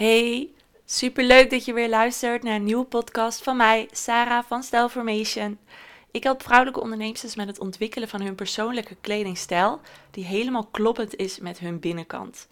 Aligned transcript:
Hey, 0.00 0.50
superleuk 0.84 1.50
dat 1.50 1.64
je 1.64 1.72
weer 1.72 1.88
luistert 1.88 2.42
naar 2.42 2.54
een 2.54 2.64
nieuwe 2.64 2.84
podcast 2.84 3.42
van 3.42 3.56
mij, 3.56 3.88
Sarah 3.92 4.44
van 4.46 4.62
Stylformation. 4.62 5.58
Ik 6.10 6.22
help 6.22 6.42
vrouwelijke 6.42 6.80
ondernemers 6.80 7.34
met 7.34 7.46
het 7.46 7.58
ontwikkelen 7.58 8.08
van 8.08 8.20
hun 8.20 8.34
persoonlijke 8.34 8.96
kledingstijl, 9.00 9.80
die 10.10 10.24
helemaal 10.24 10.68
kloppend 10.70 11.16
is 11.16 11.38
met 11.38 11.58
hun 11.58 11.80
binnenkant. 11.80 12.48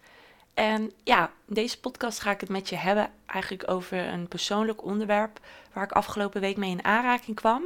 En 0.53 0.91
ja, 1.03 1.31
in 1.47 1.53
deze 1.53 1.79
podcast 1.79 2.19
ga 2.19 2.31
ik 2.31 2.39
het 2.39 2.49
met 2.49 2.69
je 2.69 2.75
hebben 2.75 3.11
eigenlijk 3.25 3.71
over 3.71 4.07
een 4.07 4.27
persoonlijk 4.27 4.83
onderwerp 4.83 5.39
waar 5.73 5.83
ik 5.83 5.91
afgelopen 5.91 6.41
week 6.41 6.57
mee 6.57 6.71
in 6.71 6.85
aanraking 6.85 7.35
kwam. 7.35 7.63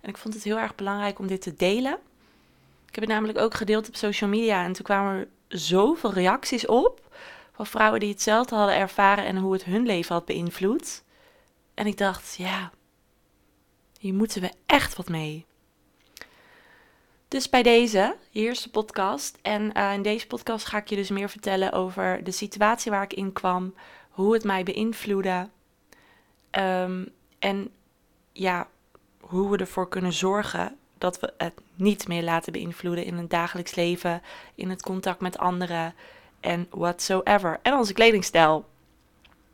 En 0.00 0.08
ik 0.08 0.16
vond 0.16 0.34
het 0.34 0.44
heel 0.44 0.58
erg 0.58 0.74
belangrijk 0.74 1.18
om 1.18 1.26
dit 1.26 1.42
te 1.42 1.54
delen. 1.54 1.98
Ik 2.88 2.94
heb 2.94 3.04
het 3.04 3.12
namelijk 3.12 3.38
ook 3.38 3.54
gedeeld 3.54 3.88
op 3.88 3.96
social 3.96 4.30
media 4.30 4.64
en 4.64 4.72
toen 4.72 4.84
kwamen 4.84 5.14
er 5.14 5.28
zoveel 5.48 6.12
reacties 6.12 6.66
op 6.66 7.04
van 7.56 7.66
vrouwen 7.66 8.00
die 8.00 8.10
hetzelfde 8.10 8.54
hadden 8.54 8.76
ervaren 8.76 9.24
en 9.24 9.36
hoe 9.36 9.52
het 9.52 9.64
hun 9.64 9.86
leven 9.86 10.14
had 10.14 10.24
beïnvloed. 10.24 11.02
En 11.74 11.86
ik 11.86 11.98
dacht, 11.98 12.34
ja, 12.38 12.70
hier 13.98 14.14
moeten 14.14 14.40
we 14.40 14.52
echt 14.66 14.96
wat 14.96 15.08
mee. 15.08 15.46
Dus 17.28 17.48
bij 17.48 17.62
deze, 17.62 18.16
hier 18.30 18.50
is 18.50 18.62
de 18.62 18.70
podcast. 18.70 19.38
En 19.42 19.70
uh, 19.76 19.92
in 19.92 20.02
deze 20.02 20.26
podcast 20.26 20.66
ga 20.66 20.78
ik 20.78 20.88
je 20.88 20.96
dus 20.96 21.10
meer 21.10 21.28
vertellen 21.28 21.72
over 21.72 22.24
de 22.24 22.30
situatie 22.30 22.90
waar 22.90 23.02
ik 23.02 23.14
in 23.14 23.32
kwam, 23.32 23.74
hoe 24.10 24.32
het 24.32 24.44
mij 24.44 24.62
beïnvloedde. 24.62 25.48
Um, 26.50 27.08
en 27.38 27.70
ja, 28.32 28.68
hoe 29.20 29.50
we 29.50 29.56
ervoor 29.56 29.88
kunnen 29.88 30.12
zorgen 30.12 30.76
dat 30.98 31.20
we 31.20 31.32
het 31.38 31.54
niet 31.74 32.08
meer 32.08 32.22
laten 32.22 32.52
beïnvloeden 32.52 33.04
in 33.04 33.16
het 33.16 33.30
dagelijks 33.30 33.74
leven, 33.74 34.22
in 34.54 34.70
het 34.70 34.82
contact 34.82 35.20
met 35.20 35.38
anderen 35.38 35.94
en 36.46 36.66
whatsoever. 36.70 37.58
En 37.62 37.74
onze 37.74 37.92
kledingstijl. 37.92 38.64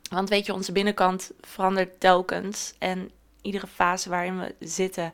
Want 0.09 0.29
weet 0.29 0.45
je, 0.45 0.53
onze 0.53 0.71
binnenkant 0.71 1.31
verandert 1.41 1.99
telkens. 1.99 2.73
En 2.79 3.11
iedere 3.41 3.67
fase 3.67 4.09
waarin 4.09 4.39
we 4.39 4.55
zitten, 4.59 5.13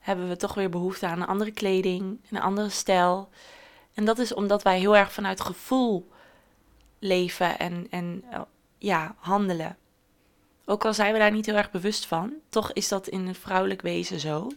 hebben 0.00 0.28
we 0.28 0.36
toch 0.36 0.54
weer 0.54 0.70
behoefte 0.70 1.06
aan 1.06 1.20
een 1.20 1.26
andere 1.26 1.50
kleding, 1.50 2.20
een 2.30 2.40
andere 2.40 2.68
stijl. 2.68 3.28
En 3.94 4.04
dat 4.04 4.18
is 4.18 4.34
omdat 4.34 4.62
wij 4.62 4.78
heel 4.78 4.96
erg 4.96 5.12
vanuit 5.12 5.40
gevoel 5.40 6.08
leven 6.98 7.58
en, 7.58 7.86
en 7.90 8.24
ja, 8.78 9.14
handelen. 9.18 9.76
Ook 10.64 10.84
al 10.84 10.94
zijn 10.94 11.12
we 11.12 11.18
daar 11.18 11.32
niet 11.32 11.46
heel 11.46 11.56
erg 11.56 11.70
bewust 11.70 12.06
van, 12.06 12.32
toch 12.48 12.72
is 12.72 12.88
dat 12.88 13.08
in 13.08 13.26
het 13.26 13.38
vrouwelijk 13.38 13.82
wezen 13.82 14.20
zo. 14.20 14.50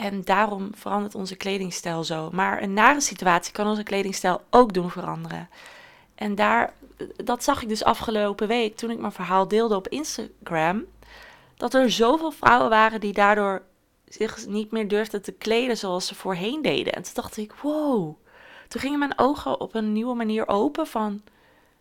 En 0.00 0.22
daarom 0.24 0.70
verandert 0.74 1.14
onze 1.14 1.36
kledingstijl 1.36 2.04
zo. 2.04 2.30
Maar 2.32 2.62
een 2.62 2.72
nare 2.72 3.00
situatie 3.00 3.52
kan 3.52 3.66
onze 3.66 3.82
kledingstijl 3.82 4.42
ook 4.50 4.72
doen 4.72 4.90
veranderen. 4.90 5.48
En 6.14 6.34
daar, 6.34 6.72
dat 7.16 7.44
zag 7.44 7.62
ik 7.62 7.68
dus 7.68 7.84
afgelopen 7.84 8.48
week 8.48 8.76
toen 8.76 8.90
ik 8.90 8.98
mijn 8.98 9.12
verhaal 9.12 9.48
deelde 9.48 9.76
op 9.76 9.88
Instagram. 9.88 10.84
Dat 11.56 11.74
er 11.74 11.90
zoveel 11.90 12.30
vrouwen 12.30 12.70
waren 12.70 13.00
die 13.00 13.12
daardoor 13.12 13.62
zich 14.08 14.46
niet 14.46 14.70
meer 14.70 14.88
durfden 14.88 15.22
te 15.22 15.32
kleden 15.32 15.76
zoals 15.76 16.06
ze 16.06 16.14
voorheen 16.14 16.62
deden. 16.62 16.92
En 16.92 17.02
toen 17.02 17.14
dacht 17.14 17.36
ik, 17.36 17.52
wow. 17.52 18.16
Toen 18.68 18.80
gingen 18.80 18.98
mijn 18.98 19.18
ogen 19.18 19.60
op 19.60 19.74
een 19.74 19.92
nieuwe 19.92 20.14
manier 20.14 20.48
open 20.48 20.86
van, 20.86 21.22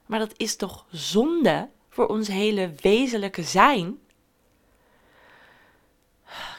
maar 0.05 0.19
dat 0.19 0.33
is 0.37 0.55
toch 0.55 0.85
zonde 0.89 1.69
voor 1.89 2.07
ons 2.07 2.27
hele 2.27 2.71
wezenlijke 2.81 3.43
zijn? 3.43 3.99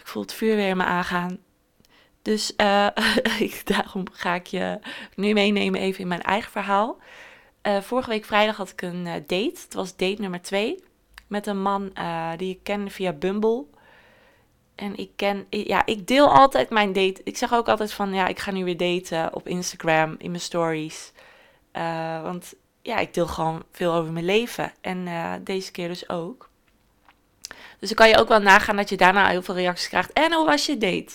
Ik 0.00 0.06
voel 0.06 0.22
het 0.22 0.32
vuur 0.32 0.56
weer 0.56 0.68
in 0.68 0.76
me 0.76 0.84
aangaan. 0.84 1.38
Dus 2.22 2.52
uh, 2.56 2.86
daarom 3.64 4.04
ga 4.12 4.34
ik 4.34 4.46
je 4.46 4.78
nu 5.14 5.32
meenemen 5.32 5.80
even 5.80 6.00
in 6.00 6.08
mijn 6.08 6.22
eigen 6.22 6.50
verhaal. 6.50 6.98
Uh, 7.62 7.80
vorige 7.80 8.10
week 8.10 8.24
vrijdag 8.24 8.56
had 8.56 8.70
ik 8.70 8.82
een 8.82 9.06
uh, 9.06 9.12
date. 9.12 9.60
Het 9.62 9.74
was 9.74 9.96
date 9.96 10.20
nummer 10.20 10.42
twee. 10.42 10.84
Met 11.26 11.46
een 11.46 11.62
man 11.62 11.92
die 12.36 12.50
ik 12.50 12.62
ken 12.62 12.90
via 12.90 13.12
Bumble. 13.12 13.64
En 14.74 14.96
ik 14.96 15.10
ken, 15.16 15.46
ja, 15.50 15.86
ik 15.86 16.06
deel 16.06 16.28
altijd 16.34 16.70
mijn 16.70 16.92
date. 16.92 17.20
Ik 17.24 17.36
zeg 17.36 17.52
ook 17.52 17.68
altijd 17.68 17.92
van, 17.92 18.14
ja, 18.14 18.26
ik 18.26 18.38
ga 18.38 18.50
nu 18.50 18.64
weer 18.64 18.76
daten 18.76 19.34
op 19.34 19.48
Instagram, 19.48 20.14
in 20.18 20.30
mijn 20.30 20.42
stories. 20.42 21.12
want 22.22 22.54
ja, 22.82 22.98
ik 22.98 23.14
deel 23.14 23.26
gewoon 23.26 23.62
veel 23.72 23.94
over 23.94 24.12
mijn 24.12 24.24
leven. 24.24 24.72
En 24.80 25.08
deze 25.44 25.70
keer 25.70 25.88
dus 25.88 26.08
ook. 26.08 26.50
Dus 27.78 27.88
dan 27.88 27.98
kan 27.98 28.08
je 28.08 28.18
ook 28.18 28.28
wel 28.28 28.40
nagaan 28.40 28.76
dat 28.76 28.88
je 28.88 28.96
daarna 28.96 29.28
heel 29.28 29.42
veel 29.42 29.54
reacties 29.54 29.88
krijgt. 29.88 30.12
En 30.12 30.32
hoe 30.32 30.46
was 30.46 30.66
je 30.66 30.78
date? 30.78 31.12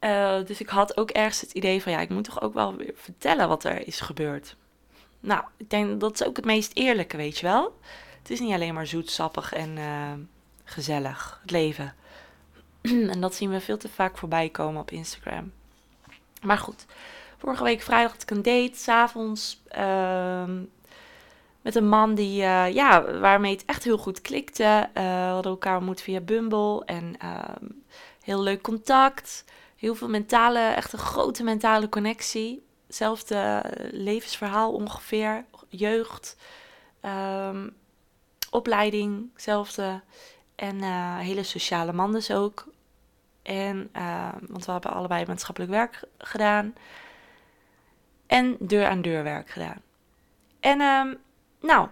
Uh, 0.00 0.44
dus 0.44 0.60
ik 0.60 0.68
had 0.68 0.96
ook 0.96 1.10
ergens 1.10 1.40
het 1.40 1.52
idee 1.52 1.82
van 1.82 1.92
ja, 1.92 2.00
ik 2.00 2.08
moet 2.08 2.24
toch 2.24 2.42
ook 2.42 2.54
wel 2.54 2.76
weer 2.76 2.92
vertellen 2.94 3.48
wat 3.48 3.64
er 3.64 3.86
is 3.86 4.00
gebeurd. 4.00 4.56
Nou, 5.20 5.44
ik 5.56 5.70
denk 5.70 6.00
dat 6.00 6.20
is 6.20 6.26
ook 6.26 6.36
het 6.36 6.44
meest 6.44 6.70
eerlijke, 6.74 7.16
weet 7.16 7.38
je 7.38 7.46
wel. 7.46 7.78
Het 8.18 8.30
is 8.30 8.40
niet 8.40 8.52
alleen 8.52 8.74
maar 8.74 8.86
zoet, 8.86 9.10
sappig 9.10 9.52
en 9.52 9.76
uh, 9.76 10.12
gezellig, 10.64 11.38
het 11.42 11.50
leven. 11.50 11.94
en 13.12 13.20
dat 13.20 13.34
zien 13.34 13.50
we 13.50 13.60
veel 13.60 13.76
te 13.76 13.88
vaak 13.88 14.18
voorbij 14.18 14.48
komen 14.48 14.80
op 14.80 14.90
Instagram. 14.90 15.52
Maar 16.42 16.58
goed, 16.58 16.86
vorige 17.36 17.62
week 17.62 17.80
vrijdag 17.80 18.12
had 18.12 18.22
ik 18.22 18.30
een 18.30 18.42
date, 18.42 18.78
s'avonds, 18.78 19.62
uh, 19.76 20.50
met 21.62 21.74
een 21.74 21.88
man 21.88 22.14
die, 22.14 22.42
uh, 22.42 22.74
ja, 22.74 23.18
waarmee 23.18 23.52
het 23.52 23.64
echt 23.64 23.84
heel 23.84 23.98
goed 23.98 24.20
klikte. 24.20 24.88
we 24.92 25.00
hadden 25.00 25.52
elkaar 25.52 25.76
ontmoet 25.76 26.00
via 26.00 26.20
Bumble 26.20 26.84
en 26.84 27.14
ehm, 27.18 27.64
heel 28.22 28.42
leuk 28.42 28.62
contact 28.62 29.44
heel 29.78 29.94
veel 29.94 30.08
mentale, 30.08 30.58
echt 30.60 30.92
een 30.92 30.98
grote 30.98 31.42
mentale 31.42 31.88
connectie. 31.88 32.66
Hetzelfde 32.86 33.62
levensverhaal 33.90 34.72
ongeveer, 34.72 35.44
jeugd, 35.68 36.36
um, 37.02 37.76
opleiding, 38.50 39.30
hetzelfde. 39.32 40.02
En 40.54 40.76
uh, 40.76 41.18
hele 41.18 41.42
sociale 41.42 41.92
man 41.92 42.12
dus 42.12 42.30
ook. 42.30 42.66
En, 43.42 43.90
uh, 43.96 44.28
want 44.48 44.64
we 44.64 44.72
hebben 44.72 44.92
allebei 44.92 45.26
maatschappelijk 45.26 45.72
werk 45.72 46.00
gedaan. 46.18 46.74
En 48.26 48.56
deur-aan-deur 48.58 49.22
werk 49.22 49.50
gedaan. 49.50 49.82
En 50.60 50.80
um, 50.80 51.18
nou, 51.60 51.88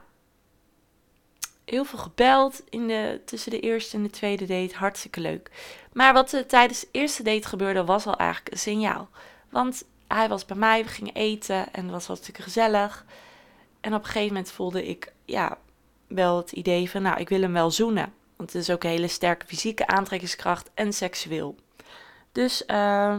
heel 1.66 1.84
veel 1.84 1.98
gebeld 1.98 2.62
in 2.68 2.86
de, 2.86 3.20
tussen 3.24 3.50
de 3.50 3.60
eerste 3.60 3.96
en 3.96 4.02
de 4.02 4.10
tweede 4.10 4.46
date. 4.46 4.76
Hartstikke 4.76 5.20
leuk. 5.20 5.50
Maar 5.92 6.12
wat 6.12 6.32
er 6.32 6.46
tijdens 6.46 6.80
de 6.80 6.88
eerste 6.90 7.22
date 7.22 7.48
gebeurde, 7.48 7.84
was 7.84 8.06
al 8.06 8.16
eigenlijk 8.16 8.52
een 8.52 8.58
signaal. 8.58 9.08
Want 9.50 9.84
hij 10.06 10.28
was 10.28 10.44
bij 10.44 10.56
mij, 10.56 10.84
we 10.84 10.88
gingen 10.88 11.14
eten 11.14 11.72
en 11.72 11.82
het 11.82 11.90
was 11.90 12.06
hartstikke 12.06 12.42
gezellig. 12.42 13.04
En 13.80 13.94
op 13.94 14.00
een 14.00 14.06
gegeven 14.06 14.34
moment 14.34 14.50
voelde 14.50 14.86
ik 14.86 15.12
ja, 15.24 15.58
wel 16.06 16.36
het 16.36 16.52
idee 16.52 16.90
van, 16.90 17.02
nou, 17.02 17.20
ik 17.20 17.28
wil 17.28 17.40
hem 17.40 17.52
wel 17.52 17.70
zoenen. 17.70 18.12
Want 18.36 18.52
het 18.52 18.62
is 18.62 18.70
ook 18.70 18.84
een 18.84 18.90
hele 18.90 19.08
sterke 19.08 19.46
fysieke 19.46 19.86
aantrekkingskracht 19.86 20.70
en 20.74 20.92
seksueel. 20.92 21.56
Dus 22.32 22.62
uh, 22.66 23.16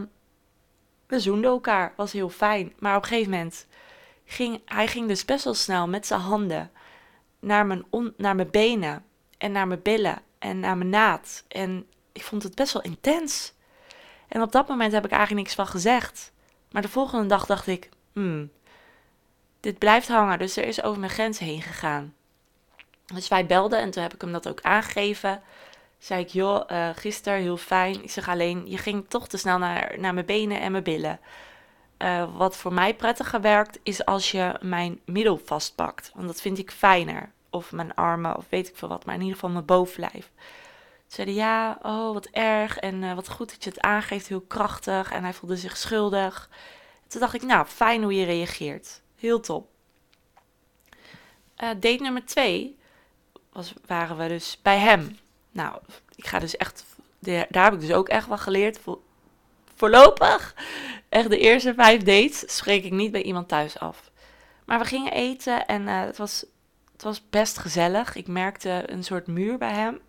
we 1.07 1.19
zoenden 1.19 1.51
elkaar, 1.51 1.93
was 1.95 2.11
heel 2.11 2.29
fijn. 2.29 2.73
Maar 2.79 2.95
op 2.95 3.01
een 3.01 3.07
gegeven 3.07 3.31
moment 3.31 3.67
ging 4.25 4.61
hij 4.65 4.87
ging 4.87 5.07
dus 5.07 5.25
best 5.25 5.43
wel 5.43 5.53
snel 5.53 5.87
met 5.87 6.07
zijn 6.07 6.19
handen 6.19 6.71
naar 7.47 7.65
mijn, 7.65 7.85
on, 7.89 8.13
naar 8.17 8.35
mijn 8.35 8.51
benen 8.51 9.05
en 9.37 9.51
naar 9.51 9.67
mijn 9.67 9.81
billen 9.81 10.21
en 10.39 10.59
naar 10.59 10.77
mijn 10.77 10.89
naad. 10.89 11.43
En 11.47 11.87
ik 12.11 12.23
vond 12.23 12.43
het 12.43 12.55
best 12.55 12.73
wel 12.73 12.81
intens. 12.81 13.53
En 14.27 14.41
op 14.41 14.51
dat 14.51 14.67
moment 14.67 14.91
heb 14.91 15.05
ik 15.05 15.11
eigenlijk 15.11 15.41
niks 15.41 15.55
van 15.55 15.67
gezegd. 15.67 16.31
Maar 16.71 16.81
de 16.81 16.89
volgende 16.89 17.25
dag 17.25 17.45
dacht 17.45 17.67
ik, 17.67 17.89
hmm, 18.13 18.51
dit 19.59 19.77
blijft 19.77 20.07
hangen, 20.07 20.39
dus 20.39 20.57
er 20.57 20.65
is 20.65 20.83
over 20.83 20.99
mijn 20.99 21.11
grens 21.11 21.39
heen 21.39 21.61
gegaan. 21.61 22.13
Dus 23.13 23.27
wij 23.27 23.45
belden 23.45 23.79
en 23.79 23.91
toen 23.91 24.03
heb 24.03 24.13
ik 24.13 24.21
hem 24.21 24.31
dat 24.31 24.47
ook 24.47 24.61
aangegeven. 24.61 25.41
Zei 25.97 26.21
ik, 26.21 26.29
joh, 26.29 26.71
uh, 26.71 26.89
gisteren 26.95 27.39
heel 27.39 27.57
fijn. 27.57 28.03
Ik 28.03 28.11
zeg 28.11 28.29
alleen, 28.29 28.69
je 28.69 28.77
ging 28.77 29.05
toch 29.07 29.27
te 29.27 29.37
snel 29.37 29.57
naar, 29.57 29.99
naar 29.99 30.13
mijn 30.13 30.25
benen 30.25 30.61
en 30.61 30.71
mijn 30.71 30.83
billen. 30.83 31.19
Uh, 31.97 32.35
wat 32.37 32.57
voor 32.57 32.73
mij 32.73 32.95
prettiger 32.95 33.41
werkt, 33.41 33.79
is 33.83 34.05
als 34.05 34.31
je 34.31 34.59
mijn 34.61 34.99
middel 35.05 35.41
vastpakt. 35.45 36.11
Want 36.15 36.27
dat 36.27 36.41
vind 36.41 36.57
ik 36.57 36.71
fijner. 36.71 37.31
Of 37.57 37.72
mijn 37.72 37.95
armen, 37.95 38.38
of 38.38 38.45
weet 38.50 38.68
ik 38.68 38.75
veel 38.75 38.88
wat. 38.88 39.06
Maar 39.06 39.15
in 39.15 39.21
ieder 39.21 39.36
geval 39.36 39.50
mijn 39.50 39.65
bovenlijf. 39.65 40.31
Zeiden 41.07 41.36
ja, 41.36 41.80
oh 41.81 42.13
wat 42.13 42.25
erg. 42.25 42.77
En 42.77 43.04
uh, 43.04 43.13
wat 43.13 43.30
goed 43.30 43.50
dat 43.50 43.63
je 43.63 43.69
het 43.69 43.81
aangeeft, 43.81 44.27
heel 44.27 44.42
krachtig. 44.42 45.12
En 45.12 45.24
hij 45.24 45.33
voelde 45.33 45.57
zich 45.57 45.77
schuldig. 45.77 46.50
toen 47.07 47.21
dacht 47.21 47.33
ik, 47.33 47.42
nou, 47.42 47.65
fijn 47.65 48.04
hoe 48.04 48.15
je 48.15 48.25
reageert. 48.25 49.01
Heel 49.15 49.39
top. 49.39 49.68
Uh, 51.63 51.69
date 51.69 52.01
nummer 52.01 52.25
twee 52.25 52.77
was, 53.51 53.74
waren 53.86 54.18
we 54.18 54.27
dus 54.27 54.60
bij 54.62 54.77
hem. 54.77 55.18
Nou, 55.51 55.80
ik 56.15 56.27
ga 56.27 56.39
dus 56.39 56.57
echt, 56.57 56.86
daar 57.19 57.63
heb 57.63 57.74
ik 57.74 57.80
dus 57.80 57.94
ook 57.94 58.10
echt 58.10 58.27
wel 58.27 58.38
geleerd. 58.38 58.80
Voorlopig, 59.75 60.56
echt 61.10 61.30
de 61.30 61.38
eerste 61.38 61.74
vijf 61.74 62.03
dates, 62.03 62.56
spreek 62.56 62.83
ik 62.83 62.92
niet 62.92 63.12
bij 63.12 63.21
iemand 63.21 63.48
thuis 63.48 63.80
af. 63.80 64.12
Maar 64.65 64.80
we 64.80 64.86
gingen 64.86 65.12
eten 65.12 65.65
en 65.65 65.81
uh, 65.81 66.01
het, 66.01 66.18
was, 66.18 66.45
het 66.97 67.05
was 67.05 67.29
best 67.29 67.57
gezellig. 67.57 68.15
Ik 68.15 68.27
merkte 68.27 68.83
een 68.85 69.03
soort 69.03 69.27
muur 69.27 69.57
bij 69.57 69.73
hem. 69.73 69.99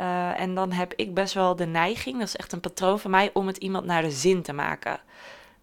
Uh, 0.00 0.40
en 0.40 0.54
dan 0.54 0.72
heb 0.72 0.94
ik 0.94 1.14
best 1.14 1.34
wel 1.34 1.56
de 1.56 1.66
neiging, 1.66 2.18
dat 2.18 2.26
is 2.26 2.36
echt 2.36 2.52
een 2.52 2.60
patroon 2.60 3.00
van 3.00 3.10
mij, 3.10 3.30
om 3.32 3.46
het 3.46 3.56
iemand 3.56 3.84
naar 3.84 4.02
de 4.02 4.10
zin 4.10 4.42
te 4.42 4.52
maken. 4.52 5.00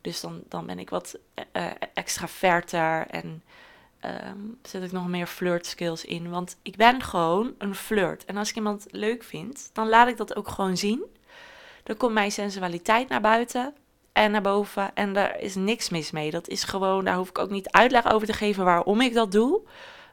Dus 0.01 0.21
dan, 0.21 0.41
dan 0.49 0.65
ben 0.65 0.79
ik 0.79 0.89
wat 0.89 1.17
uh, 1.53 1.65
extraverter 1.93 3.07
en 3.07 3.43
ehm, 3.99 4.37
zet 4.63 4.83
ik 4.83 4.91
nog 4.91 5.07
meer 5.07 5.27
flirt 5.27 5.65
skills 5.65 6.05
in. 6.05 6.29
Want 6.29 6.57
ik 6.61 6.75
ben 6.75 7.01
gewoon 7.01 7.53
een 7.57 7.75
flirt. 7.75 8.25
En 8.25 8.37
als 8.37 8.49
ik 8.49 8.55
iemand 8.55 8.85
leuk 8.91 9.23
vind, 9.23 9.69
dan 9.73 9.89
laat 9.89 10.07
ik 10.07 10.17
dat 10.17 10.35
ook 10.35 10.47
gewoon 10.47 10.77
zien. 10.77 11.03
Dan 11.83 11.97
komt 11.97 12.13
mijn 12.13 12.31
sensualiteit 12.31 13.09
naar 13.09 13.21
buiten 13.21 13.73
en 14.13 14.31
naar 14.31 14.41
boven. 14.41 14.95
En 14.95 15.13
daar 15.13 15.39
is 15.39 15.55
niks 15.55 15.89
mis 15.89 16.11
mee. 16.11 16.31
Dat 16.31 16.47
is 16.47 16.63
gewoon, 16.63 17.05
daar 17.05 17.15
hoef 17.15 17.29
ik 17.29 17.39
ook 17.39 17.49
niet 17.49 17.71
uitleg 17.71 18.11
over 18.11 18.27
te 18.27 18.33
geven 18.33 18.65
waarom 18.65 19.01
ik 19.01 19.13
dat 19.13 19.31
doe. 19.31 19.61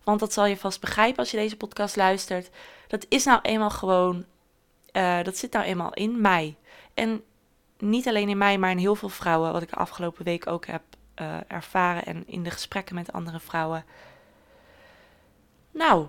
Want 0.04 0.20
dat 0.20 0.32
zal 0.32 0.46
je 0.46 0.56
vast 0.56 0.80
begrijpen 0.80 1.18
als 1.18 1.30
je 1.30 1.36
deze 1.36 1.56
podcast 1.56 1.96
luistert. 1.96 2.50
Dat 2.88 3.06
is 3.08 3.24
nou 3.24 3.40
eenmaal 3.42 3.70
gewoon, 3.70 4.24
uh, 4.92 5.22
dat 5.22 5.36
zit 5.36 5.52
nou 5.52 5.64
eenmaal 5.64 5.94
in 5.94 6.20
mij. 6.20 6.56
En 6.94 7.22
niet 7.78 8.08
alleen 8.08 8.28
in 8.28 8.38
mij, 8.38 8.58
maar 8.58 8.70
in 8.70 8.78
heel 8.78 8.94
veel 8.94 9.08
vrouwen, 9.08 9.52
wat 9.52 9.62
ik 9.62 9.70
de 9.70 9.76
afgelopen 9.76 10.24
week 10.24 10.46
ook 10.46 10.66
heb 10.66 10.82
uh, 11.20 11.36
ervaren 11.48 12.04
en 12.04 12.22
in 12.26 12.42
de 12.42 12.50
gesprekken 12.50 12.94
met 12.94 13.12
andere 13.12 13.40
vrouwen. 13.40 13.84
Nou, 15.70 16.06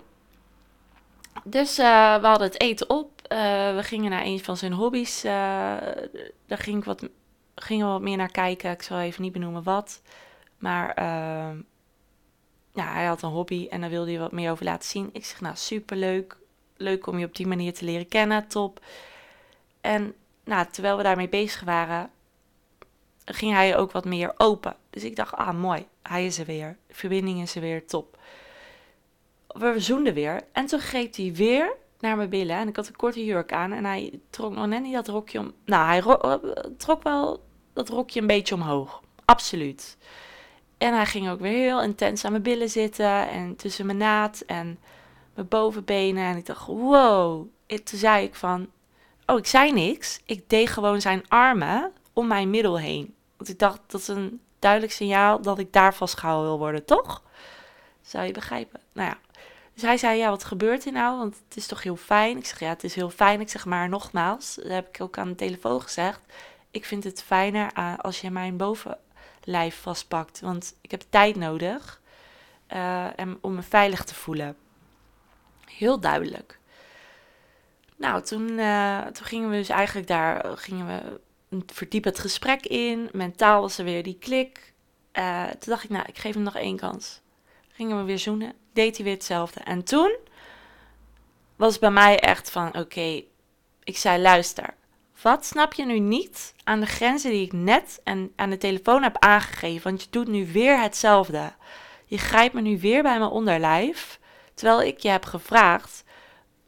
dus 1.44 1.80
uh, 1.80 2.16
we 2.20 2.28
hadden 2.28 2.48
het 2.48 2.62
eten 2.62 2.90
op. 2.90 3.14
We 3.28 3.80
gingen 3.82 4.10
naar 4.10 4.26
een 4.26 4.44
van 4.44 4.58
zijn 4.58 4.74
hobby's. 4.74 5.22
daar 5.22 6.10
ging 6.48 6.78
ik 6.78 6.84
wat, 6.84 7.08
gingen 7.56 7.86
we 7.86 7.92
wat 7.92 8.02
meer 8.02 8.18
naar 8.18 8.32
kijken. 8.32 8.72
Ik 8.72 8.82
zal 8.82 9.00
even 9.00 9.22
niet 9.22 9.34
benoemen 9.34 9.64
wat. 9.64 10.02
Maar 10.58 10.96
ja, 12.76 12.94
hij 12.94 13.06
had 13.06 13.22
een 13.22 13.30
hobby 13.30 13.68
en 13.70 13.82
daar 13.82 13.90
wilde 13.90 14.12
hij 14.12 14.20
wat 14.20 14.32
meer 14.32 14.52
over 14.52 14.66
laten 14.66 14.90
zien. 14.90 15.10
Ik 15.12 15.26
zeg, 15.26 15.42
nou, 15.42 15.56
superleuk. 15.56 16.38
Leuk 16.78 17.08
om 17.08 17.20
je 17.20 17.26
op 17.26 17.36
die 17.36 17.48
manier 17.48 17.74
te 17.74 17.86
leren 17.86 18.08
kennen, 18.08 18.48
top. 18.48 18.80
En 19.82 20.14
nou, 20.44 20.68
terwijl 20.72 20.98
we 20.98 21.04
daarmee 21.04 21.30
bezig 21.30 21.62
waren, 21.62 22.10
ging 23.26 23.54
hij 23.54 23.78
ook 23.78 23.92
wat 23.92 24.06
meer 24.06 24.34
open. 24.38 24.76
Dus 24.90 25.04
ik 25.04 25.16
dacht, 25.16 25.34
ah, 25.34 25.60
mooi, 25.60 25.88
hij 26.02 26.26
is 26.26 26.40
er 26.40 26.46
weer. 26.46 26.78
Verbinding 26.90 27.42
is 27.42 27.56
er 27.56 27.62
weer, 27.62 27.86
top. 27.86 28.18
We 29.48 29.80
zoenden 29.80 30.14
weer 30.14 30.42
en 30.52 30.66
toen 30.66 30.80
greep 30.80 31.16
hij 31.16 31.34
weer 31.34 31.76
naar 32.00 32.18
mijn 32.18 32.30
billen. 32.30 32.56
En 32.56 32.68
ik 32.68 32.76
had 32.76 32.88
een 32.88 32.96
korte 32.96 33.26
jurk 33.26 33.54
aan 33.54 33.72
en 33.72 33.86
hij 33.86 34.20
trok 34.30 34.54
nog 34.54 34.68
net 34.68 34.82
niet 34.82 34.94
dat 34.94 35.08
rokje 35.08 35.40
om... 35.40 35.54
Nou, 35.66 35.86
hij 35.86 36.60
trok 36.78 37.04
wel 37.04 37.44
dat 37.74 37.90
rokje 37.90 38.22
een 38.22 38.28
beetje 38.28 38.56
omhoog. 38.56 39.02
Absoluut. 39.26 39.98
En 40.78 40.94
hij 40.94 41.06
ging 41.06 41.30
ook 41.30 41.40
weer 41.40 41.52
heel 41.52 41.82
intens 41.82 42.26
aan 42.26 42.32
mijn 42.32 42.44
billen 42.44 42.70
zitten 42.70 43.30
en 43.30 43.56
tussen 43.56 43.86
mijn 43.86 43.98
naad 43.98 44.44
en 44.48 44.80
mijn 45.34 45.48
bovenbenen. 45.48 46.24
En 46.24 46.38
ik 46.38 46.46
dacht, 46.46 46.68
wow. 46.68 47.48
En 47.68 47.84
toen 47.84 48.00
zei 48.00 48.26
ik 48.26 48.36
van, 48.36 48.68
oh, 49.26 49.38
ik 49.38 49.48
zei 49.48 49.72
niks. 49.72 50.22
Ik 50.26 50.50
deed 50.50 50.70
gewoon 50.70 51.02
zijn 51.02 51.24
armen 51.28 51.92
om 52.14 52.28
mijn 52.28 52.50
middel 52.50 52.80
heen. 52.80 53.16
Want 53.38 53.50
ik 53.50 53.60
dacht, 53.60 53.80
dat 53.88 54.02
is 54.02 54.08
een 54.08 54.42
duidelijk 54.60 54.94
signaal 54.94 55.42
dat 55.42 55.60
ik 55.60 55.74
daar 55.74 55.94
vastgehouden 55.94 56.50
wil 56.50 56.58
worden, 56.58 56.86
toch? 56.86 57.24
Zou 58.02 58.26
je 58.26 58.32
begrijpen? 58.32 58.80
Nou 58.94 59.10
ja. 59.10 59.18
Dus 59.74 59.84
hij 59.84 59.98
zei, 59.98 60.18
ja, 60.18 60.30
wat 60.30 60.44
gebeurt 60.44 60.86
er 60.86 60.92
nou? 60.92 61.18
Want 61.18 61.42
het 61.48 61.58
is 61.58 61.68
toch 61.68 61.84
heel 61.84 61.96
fijn? 61.96 62.38
Ik 62.38 62.46
zeg, 62.46 62.60
ja, 62.60 62.70
het 62.70 62.84
is 62.84 62.96
heel 62.96 63.10
fijn. 63.10 63.42
Ik 63.42 63.50
zeg 63.50 63.66
maar 63.66 63.90
nogmaals, 63.90 64.56
dat 64.56 64.68
heb 64.68 64.88
ik 64.88 65.02
ook 65.02 65.18
aan 65.18 65.28
de 65.28 65.36
telefoon 65.36 65.82
gezegd. 65.82 66.20
Ik 66.72 66.86
vind 66.86 67.04
het 67.04 67.24
fijner 67.24 67.72
uh, 67.78 67.94
als 67.98 68.22
je 68.22 68.32
mijn 68.32 68.58
bovenlijf 69.46 69.82
vastpakt. 69.82 70.40
Want 70.40 70.76
ik 70.82 70.92
heb 70.92 71.04
tijd 71.10 71.36
nodig 71.36 72.02
uh, 72.74 73.08
om 73.42 73.56
me 73.56 73.62
veilig 73.62 74.04
te 74.04 74.16
voelen. 74.16 74.58
Heel 75.66 76.00
duidelijk. 76.00 76.60
Nou, 77.98 78.22
toen, 78.24 78.50
uh, 78.50 79.06
toen 79.06 79.26
gingen 79.26 79.50
we 79.50 79.56
dus 79.56 79.70
eigenlijk 79.70 80.08
daar, 80.08 80.58
gingen 80.58 80.88
we 80.88 81.20
verdiep 81.74 82.04
het 82.04 82.20
gesprek 82.20 82.66
in. 82.66 83.10
Mentaal 83.12 83.62
was 83.62 83.78
er 83.78 83.86
weer 83.86 84.04
die 84.04 84.18
klik. 84.20 84.74
Uh, 85.14 85.44
toen 85.44 85.74
dacht 85.74 85.84
ik, 85.84 85.90
nou, 85.90 86.06
ik 86.08 86.18
geef 86.18 86.34
hem 86.34 86.44
nog 86.44 86.56
één 86.56 86.78
kans. 86.78 87.22
Gingen 87.72 87.98
we 87.98 88.04
weer 88.04 88.20
zoenen. 88.20 88.54
Deed 88.74 88.96
hij 88.96 89.06
weer 89.06 89.14
hetzelfde. 89.14 89.60
En 89.60 89.84
toen 89.84 90.16
was 91.56 91.80
bij 91.80 91.92
mij 91.92 92.20
echt 92.20 92.52
van, 92.52 92.78
oké, 92.78 93.24
ik 93.84 93.98
zei, 93.98 94.22
luister. 94.22 94.74
Wat 95.22 95.46
snap 95.46 95.74
je 95.74 95.86
nu 95.86 96.00
niet 96.00 96.54
aan 96.64 96.80
de 96.80 96.86
grenzen 96.86 97.32
die 97.32 97.46
ik 97.46 97.54
net 97.54 98.00
en 98.04 98.32
aan 98.36 98.50
de 98.50 98.58
telefoon 98.58 99.04
heb 99.04 99.18
aangegeven? 99.20 99.84
Want 99.84 100.02
je 100.02 100.08
doet 100.10 100.28
nu 100.28 100.52
weer 100.52 100.82
hetzelfde. 100.82 101.54
Je 102.06 102.18
grijpt 102.18 102.54
me 102.54 102.62
nu 102.62 102.80
weer 102.80 103.04
bij 103.04 103.20
mijn 103.20 103.32
onderlijf. 103.32 104.20
Terwijl 104.54 104.82
ik 104.82 105.00
je 105.00 105.10
heb 105.10 105.26
gevraagd 105.26 106.04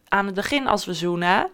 aan 0.08 0.26
het 0.26 0.36
begin 0.36 0.68
als 0.68 0.86
we 0.86 0.94
zoenen, 0.94 1.50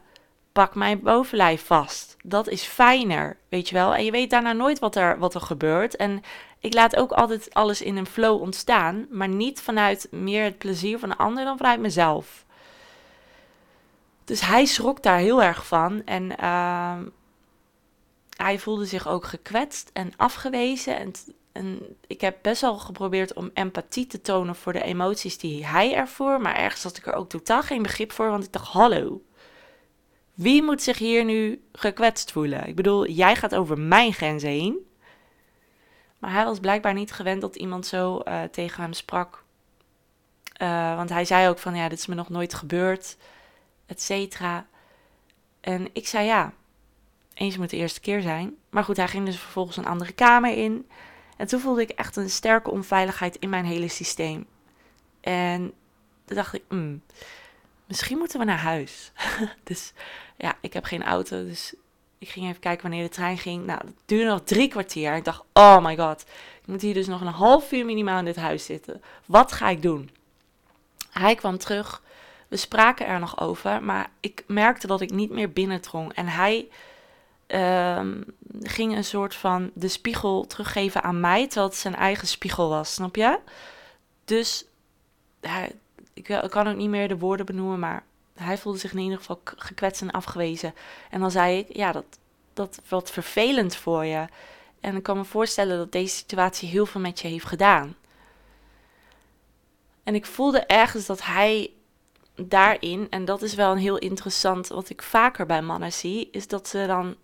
pak 0.51 0.75
mijn 0.75 1.01
bovenlijf 1.01 1.65
vast. 1.65 2.15
Dat 2.23 2.47
is 2.47 2.63
fijner, 2.63 3.37
weet 3.49 3.69
je 3.69 3.75
wel. 3.75 3.95
En 3.95 4.05
je 4.05 4.11
weet 4.11 4.29
daarna 4.29 4.53
nooit 4.53 4.79
wat 4.79 4.95
er, 4.95 5.19
wat 5.19 5.33
er 5.33 5.41
gebeurt. 5.41 5.95
En 5.95 6.21
ik 6.59 6.73
laat 6.73 6.95
ook 6.95 7.11
altijd 7.11 7.53
alles 7.53 7.81
in 7.81 7.97
een 7.97 8.05
flow 8.05 8.41
ontstaan, 8.41 9.07
maar 9.09 9.27
niet 9.27 9.61
vanuit 9.61 10.07
meer 10.11 10.43
het 10.43 10.57
plezier 10.57 10.99
van 10.99 11.09
de 11.09 11.17
ander 11.17 11.43
dan 11.43 11.57
vanuit 11.57 11.79
mezelf. 11.79 12.45
Dus 14.25 14.41
hij 14.41 14.65
schrok 14.65 15.03
daar 15.03 15.17
heel 15.17 15.43
erg 15.43 15.67
van 15.67 16.01
en 16.05 16.23
uh, 16.23 16.99
hij 18.37 18.59
voelde 18.59 18.85
zich 18.85 19.07
ook 19.07 19.25
gekwetst 19.25 19.89
en 19.93 20.13
afgewezen. 20.17 20.97
En, 20.97 21.11
en 21.51 21.97
ik 22.07 22.21
heb 22.21 22.37
best 22.41 22.61
wel 22.61 22.77
geprobeerd 22.77 23.33
om 23.33 23.51
empathie 23.53 24.07
te 24.07 24.21
tonen 24.21 24.55
voor 24.55 24.73
de 24.73 24.83
emoties 24.83 25.37
die 25.37 25.65
hij 25.65 25.95
ervoor, 25.95 26.41
maar 26.41 26.55
ergens 26.55 26.83
had 26.83 26.97
ik 26.97 27.05
er 27.05 27.13
ook 27.13 27.29
totaal 27.29 27.61
geen 27.61 27.81
begrip 27.81 28.11
voor, 28.11 28.29
want 28.29 28.43
ik 28.43 28.51
dacht, 28.51 28.67
hallo, 28.67 29.21
wie 30.33 30.63
moet 30.63 30.81
zich 30.81 30.97
hier 30.97 31.25
nu 31.25 31.63
gekwetst 31.71 32.31
voelen? 32.31 32.67
Ik 32.67 32.75
bedoel, 32.75 33.07
jij 33.07 33.35
gaat 33.35 33.55
over 33.55 33.79
mijn 33.79 34.13
grenzen 34.13 34.49
heen. 34.49 34.91
Maar 36.19 36.31
hij 36.31 36.45
was 36.45 36.59
blijkbaar 36.59 36.93
niet 36.93 37.11
gewend 37.11 37.41
dat 37.41 37.55
iemand 37.55 37.85
zo 37.85 38.21
uh, 38.27 38.43
tegen 38.43 38.81
hem 38.81 38.93
sprak. 38.93 39.43
Uh, 40.61 40.95
want 40.95 41.09
hij 41.09 41.25
zei 41.25 41.49
ook 41.49 41.59
van, 41.59 41.75
ja, 41.75 41.89
dit 41.89 41.97
is 41.97 42.05
me 42.05 42.15
nog 42.15 42.29
nooit 42.29 42.53
gebeurd, 42.53 43.17
et 43.85 44.01
cetera. 44.01 44.67
En 45.61 45.89
ik 45.93 46.07
zei, 46.07 46.25
ja, 46.25 46.53
eens 47.33 47.57
moet 47.57 47.69
de 47.69 47.77
eerste 47.77 47.99
keer 47.99 48.21
zijn. 48.21 48.55
Maar 48.69 48.83
goed, 48.83 48.97
hij 48.97 49.07
ging 49.07 49.25
dus 49.25 49.39
vervolgens 49.39 49.77
een 49.77 49.85
andere 49.85 50.11
kamer 50.11 50.57
in. 50.57 50.89
En 51.37 51.47
toen 51.47 51.59
voelde 51.59 51.81
ik 51.81 51.89
echt 51.89 52.15
een 52.15 52.29
sterke 52.29 52.71
onveiligheid 52.71 53.35
in 53.35 53.49
mijn 53.49 53.65
hele 53.65 53.87
systeem. 53.87 54.45
En 55.21 55.73
toen 56.25 56.35
dacht 56.35 56.53
ik, 56.53 56.63
mm, 56.69 57.01
misschien 57.87 58.17
moeten 58.17 58.39
we 58.39 58.45
naar 58.45 58.57
huis. 58.57 59.11
dus 59.63 59.93
ja, 60.37 60.55
ik 60.61 60.73
heb 60.73 60.83
geen 60.83 61.03
auto, 61.03 61.45
dus 61.45 61.73
ik 62.17 62.29
ging 62.29 62.47
even 62.47 62.59
kijken 62.59 62.81
wanneer 62.81 63.03
de 63.03 63.13
trein 63.13 63.37
ging. 63.37 63.65
Nou, 63.65 63.79
dat 63.83 63.93
duurde 64.05 64.29
nog 64.29 64.41
drie 64.43 64.67
kwartier. 64.67 65.15
Ik 65.15 65.23
dacht, 65.23 65.43
oh 65.53 65.83
my 65.83 65.97
god, 65.97 66.21
ik 66.61 66.67
moet 66.67 66.81
hier 66.81 66.93
dus 66.93 67.07
nog 67.07 67.21
een 67.21 67.27
half 67.27 67.71
uur 67.71 67.85
minimaal 67.85 68.19
in 68.19 68.25
dit 68.25 68.35
huis 68.35 68.65
zitten. 68.65 69.01
Wat 69.25 69.51
ga 69.51 69.69
ik 69.69 69.81
doen? 69.81 70.09
Hij 71.09 71.35
kwam 71.35 71.57
terug. 71.57 72.01
We 72.53 72.59
spraken 72.59 73.05
er 73.05 73.19
nog 73.19 73.39
over, 73.39 73.83
maar 73.83 74.09
ik 74.19 74.43
merkte 74.47 74.87
dat 74.87 75.01
ik 75.01 75.11
niet 75.11 75.29
meer 75.29 75.51
binnendrong. 75.51 76.13
En 76.13 76.27
hij 76.27 76.67
uh, 77.47 78.01
ging 78.61 78.95
een 78.95 79.03
soort 79.03 79.35
van 79.35 79.71
de 79.73 79.87
spiegel 79.87 80.47
teruggeven 80.47 81.03
aan 81.03 81.19
mij, 81.19 81.45
terwijl 81.45 81.67
het 81.67 81.77
zijn 81.77 81.95
eigen 81.95 82.27
spiegel 82.27 82.69
was, 82.69 82.93
snap 82.93 83.15
je? 83.15 83.39
Dus 84.25 84.65
ja, 85.41 85.67
ik, 86.13 86.27
ik 86.29 86.49
kan 86.49 86.67
ook 86.67 86.75
niet 86.75 86.89
meer 86.89 87.07
de 87.07 87.17
woorden 87.17 87.45
benoemen, 87.45 87.79
maar 87.79 88.03
hij 88.35 88.57
voelde 88.57 88.79
zich 88.79 88.91
in 88.93 88.99
ieder 88.99 89.17
geval 89.17 89.41
gekwetst 89.43 90.01
en 90.01 90.11
afgewezen. 90.11 90.73
En 91.09 91.19
dan 91.19 91.31
zei 91.31 91.57
ik, 91.57 91.75
ja, 91.75 91.91
dat, 91.91 92.05
dat 92.53 92.81
wat 92.89 93.11
vervelend 93.11 93.75
voor 93.75 94.05
je. 94.05 94.25
En 94.79 94.95
ik 94.95 95.03
kan 95.03 95.17
me 95.17 95.23
voorstellen 95.23 95.77
dat 95.77 95.91
deze 95.91 96.15
situatie 96.15 96.69
heel 96.69 96.85
veel 96.85 97.01
met 97.01 97.19
je 97.19 97.27
heeft 97.27 97.45
gedaan. 97.45 97.95
En 100.03 100.15
ik 100.15 100.25
voelde 100.25 100.65
ergens 100.65 101.05
dat 101.05 101.25
hij 101.25 101.71
daarin, 102.35 103.07
en 103.09 103.25
dat 103.25 103.41
is 103.41 103.53
wel 103.53 103.71
een 103.71 103.77
heel 103.77 103.97
interessant, 103.97 104.67
wat 104.67 104.89
ik 104.89 105.01
vaker 105.01 105.45
bij 105.45 105.61
mannen 105.61 105.93
zie, 105.93 106.29
is 106.31 106.47
dat 106.47 106.67
ze 106.67 106.83
dan 106.87 107.15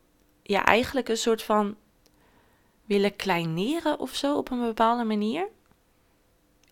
ja, 0.44 0.66
eigenlijk 0.66 1.10
een 1.10 1.18
soort 1.18 1.44
van 1.44 1.76
willen 2.86 3.16
kleineren 3.16 4.00
of 4.00 4.16
zo 4.16 4.38
op 4.38 4.52
een 4.52 4.62
bepaalde 4.62 5.04
manier 5.04 5.48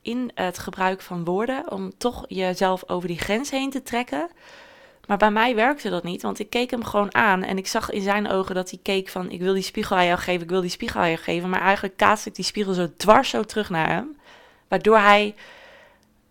in 0.02 0.32
het 0.34 0.58
gebruik 0.58 1.02
van 1.02 1.24
woorden 1.24 1.72
om 1.72 1.98
toch 1.98 2.26
jezelf 2.28 2.90
over 2.90 3.08
die 3.08 3.20
grens 3.20 3.50
heen 3.50 3.70
te 3.70 3.84
trekken. 3.84 4.30
Maar 5.08 5.18
bij 5.18 5.32
mij 5.32 5.56
werkte 5.56 5.90
dat 5.90 6.04
niet, 6.04 6.22
want 6.22 6.40
ik 6.40 6.50
keek 6.50 6.72
hem 6.72 6.84
gewoon 6.84 7.16
aan 7.16 7.44
en 7.44 7.58
ik 7.58 7.68
zag 7.68 7.90
in 7.90 8.02
zijn 8.02 8.30
ogen 8.30 8.56
dat 8.56 8.70
hij 8.70 8.80
keek 8.84 9.10
van 9.10 9.30
ik 9.30 9.42
wil 9.42 9.54
die 9.54 9.64
spiegel 9.64 9.96
aan 9.96 10.06
jou 10.06 10.20
geven, 10.20 10.42
ik 10.42 10.50
wil 10.50 10.62
die 10.62 10.70
spiegel 10.70 11.00
aan 11.00 11.10
jou 11.10 11.20
geven. 11.20 11.50
Maar 11.50 11.62
eigenlijk 11.62 11.98
kaatste 11.98 12.30
ik 12.30 12.36
die 12.36 12.46
spiegel 12.46 12.74
zo 12.74 12.88
dwars 12.98 13.30
zo 13.30 13.44
terug 13.44 13.70
naar 13.70 13.90
hem, 13.90 14.18
waardoor 14.68 14.98
hij 14.98 15.36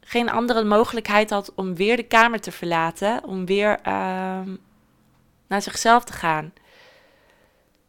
geen 0.09 0.31
andere 0.31 0.65
mogelijkheid 0.65 1.31
had 1.31 1.55
om 1.55 1.75
weer 1.75 1.97
de 1.97 2.03
kamer 2.03 2.41
te 2.41 2.53
verlaten, 2.53 3.25
om 3.25 3.47
weer 3.47 3.79
uh, 3.79 4.41
naar 5.47 5.63
zichzelf 5.63 6.05
te 6.05 6.13
gaan. 6.13 6.53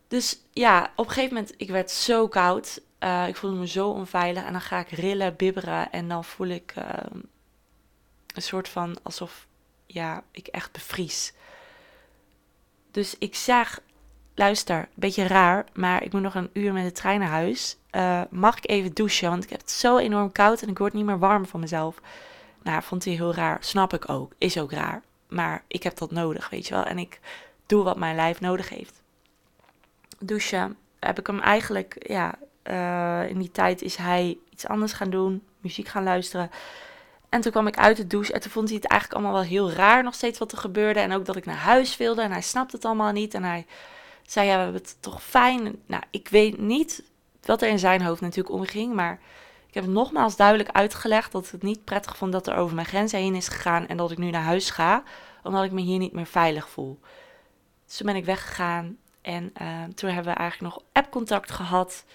Dus 0.08 0.40
ja, 0.52 0.92
op 0.96 1.06
een 1.06 1.12
gegeven 1.12 1.36
moment, 1.36 1.54
ik 1.58 1.70
werd 1.70 1.92
zo 1.92 2.28
koud. 2.28 2.82
Uh, 3.00 3.28
ik 3.28 3.36
voelde 3.36 3.56
me 3.56 3.68
zo 3.68 3.90
onveilig 3.90 4.44
en 4.44 4.52
dan 4.52 4.62
ga 4.62 4.80
ik 4.80 4.90
rillen, 4.90 5.36
bibberen 5.36 5.92
en 5.92 6.08
dan 6.08 6.24
voel 6.24 6.48
ik 6.48 6.74
uh, 6.78 6.84
een 8.34 8.42
soort 8.42 8.70
van 8.70 8.98
alsof 9.04 9.48
ja, 9.86 10.24
ik 10.32 10.48
echt 10.48 10.72
bevries. 10.72 11.34
Dus 12.92 13.16
ik 13.20 13.36
zeg, 13.36 13.80
luister, 14.36 14.88
beetje 14.94 15.28
raar, 15.28 15.66
maar 15.74 16.04
ik 16.04 16.14
moet 16.14 16.22
nog 16.22 16.36
een 16.36 16.50
uur 16.54 16.74
met 16.74 16.84
de 16.84 16.92
trein 16.92 17.20
naar 17.20 17.30
huis. 17.30 17.78
Eh, 17.98 18.22
mag 18.30 18.58
ik 18.58 18.70
even 18.70 18.94
douchen? 18.94 19.30
Want 19.30 19.44
ik 19.44 19.50
heb 19.50 19.60
het 19.60 19.72
zo 19.72 19.98
enorm 19.98 20.32
koud 20.32 20.62
en 20.62 20.70
ik 20.70 20.78
word 20.78 20.94
niet 20.94 21.06
meer 21.06 21.20
warm 21.20 21.46
van 21.46 21.60
mezelf. 21.60 22.02
Nou, 22.64 22.84
vond 22.84 23.06
hij 23.06 23.14
heel 23.14 23.34
raar. 23.34 23.58
Snap 23.60 23.94
ik 23.94 24.10
ook. 24.10 24.32
Is 24.38 24.60
ook 24.60 24.72
raar. 24.72 25.02
Maar 25.28 25.64
ik 25.68 25.84
heb 25.84 25.98
dat 25.98 26.12
nodig, 26.12 26.50
weet 26.50 26.68
je 26.68 26.74
wel. 26.74 26.84
En 26.84 26.98
ik 26.98 27.20
doe 27.66 27.84
wat 27.84 27.98
mijn 27.98 28.16
lijf 28.16 28.40
nodig 28.40 28.70
heeft. 28.70 29.02
Douchen 30.20 30.78
heb 31.00 31.20
ik 31.20 31.28
hem 31.28 31.40
eigenlijk, 31.40 31.96
ja, 32.08 32.36
uh, 32.64 33.30
in 33.30 33.40
die 33.40 33.52
tijd 33.52 33.82
is 33.82 33.96
hij 33.96 34.38
iets 34.50 34.68
anders 34.68 34.94
gaan 34.94 35.10
doen, 35.10 35.44
muziek 35.62 35.88
gaan 35.88 36.04
luisteren. 36.04 36.52
En 37.30 37.42
toen 37.42 37.52
kwam 37.52 37.68
ik 37.68 37.78
uit 37.78 37.98
de 37.98 38.08
douche 38.08 38.34
en 38.34 38.40
toen 38.40 38.52
vond 38.52 38.68
hij 38.68 38.78
het 38.78 38.88
eigenlijk 38.88 39.22
allemaal 39.22 39.42
wel 39.42 39.50
heel 39.50 39.72
raar 39.72 40.04
nog 40.04 40.14
steeds 40.14 40.40
wat 40.40 40.52
er 40.52 40.58
gebeurde. 40.58 41.00
En 41.00 41.12
ook 41.12 41.26
dat 41.26 41.36
ik 41.36 41.46
naar 41.46 41.56
huis 41.56 41.98
wilde 41.98 42.22
en 42.22 42.32
hij 42.32 42.42
snapte 42.42 42.76
het 42.76 42.86
allemaal 42.86 43.12
niet. 43.12 43.34
En 43.34 43.44
hij 43.44 43.66
zei, 44.26 44.48
ja, 44.48 44.56
we 44.56 44.64
hebben 44.64 44.82
het 44.82 44.98
toch 45.00 45.24
fijn. 45.24 45.76
Nou, 45.86 46.04
ik 46.10 46.28
weet 46.28 46.58
niet 46.58 47.04
wat 47.48 47.62
er 47.62 47.70
in 47.70 47.80
zijn 47.80 48.02
hoofd 48.02 48.22
natuurlijk 48.22 48.56
omging, 48.56 48.94
maar 48.94 49.20
ik 49.68 49.74
heb 49.74 49.86
nogmaals 49.86 50.36
duidelijk 50.36 50.70
uitgelegd 50.70 51.32
dat 51.32 51.52
het 51.52 51.64
niet 51.64 51.84
prettig 51.84 52.18
vond 52.18 52.32
dat 52.32 52.48
er 52.48 52.56
over 52.56 52.76
mijn 52.76 52.88
grenzen 52.88 53.20
heen 53.20 53.36
is 53.36 53.48
gegaan 53.48 53.88
en 53.88 53.98
dat 53.98 54.12
ik 54.12 54.18
nu 54.18 54.30
naar 54.30 54.44
huis 54.44 54.70
ga, 54.70 55.04
omdat 55.44 55.64
ik 55.64 55.72
me 55.72 55.82
hier 55.82 55.98
niet 55.98 56.14
meer 56.14 56.26
veilig 56.26 56.70
voel. 56.70 57.00
Dus 57.86 57.98
toen 57.98 58.06
ben 58.06 58.16
ik 58.16 58.26
weggegaan 58.26 58.98
en 59.22 59.54
uh, 59.62 59.84
toen 59.96 60.10
hebben 60.10 60.34
we 60.34 60.40
eigenlijk 60.40 60.74
nog 60.74 60.84
appcontact 60.92 61.52
gehad. 61.52 62.06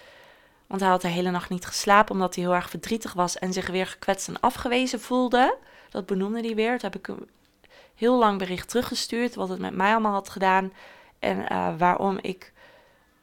Want 0.67 0.81
hij 0.81 0.89
had 0.89 1.01
de 1.01 1.07
hele 1.07 1.31
nacht 1.31 1.49
niet 1.49 1.65
geslapen 1.65 2.13
omdat 2.13 2.35
hij 2.35 2.43
heel 2.43 2.53
erg 2.53 2.69
verdrietig 2.69 3.13
was 3.13 3.37
en 3.37 3.53
zich 3.53 3.67
weer 3.67 3.87
gekwetst 3.87 4.27
en 4.27 4.39
afgewezen 4.39 4.99
voelde. 4.99 5.57
Dat 5.89 6.05
benoemde 6.05 6.39
hij 6.39 6.55
weer. 6.55 6.79
Toen 6.79 6.89
heb 6.91 6.99
ik 6.99 7.05
hem 7.05 7.27
heel 7.95 8.17
lang 8.17 8.37
bericht 8.37 8.69
teruggestuurd 8.69 9.35
wat 9.35 9.49
het 9.49 9.59
met 9.59 9.75
mij 9.75 9.91
allemaal 9.91 10.11
had 10.13 10.29
gedaan. 10.29 10.73
En 11.19 11.45
uh, 11.51 11.77
waarom 11.77 12.17
ik 12.21 12.53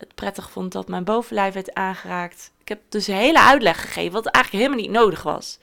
het 0.01 0.15
prettig 0.15 0.51
vond 0.51 0.73
dat 0.73 0.89
mijn 0.89 1.05
bovenlijf 1.05 1.55
werd 1.55 1.75
aangeraakt. 1.75 2.53
Ik 2.61 2.69
heb 2.69 2.81
dus 2.89 3.07
een 3.07 3.15
hele 3.15 3.41
uitleg 3.41 3.81
gegeven 3.81 4.13
wat 4.13 4.27
eigenlijk 4.27 4.65
helemaal 4.65 4.85
niet 4.87 4.97
nodig 4.97 5.23
was. 5.23 5.59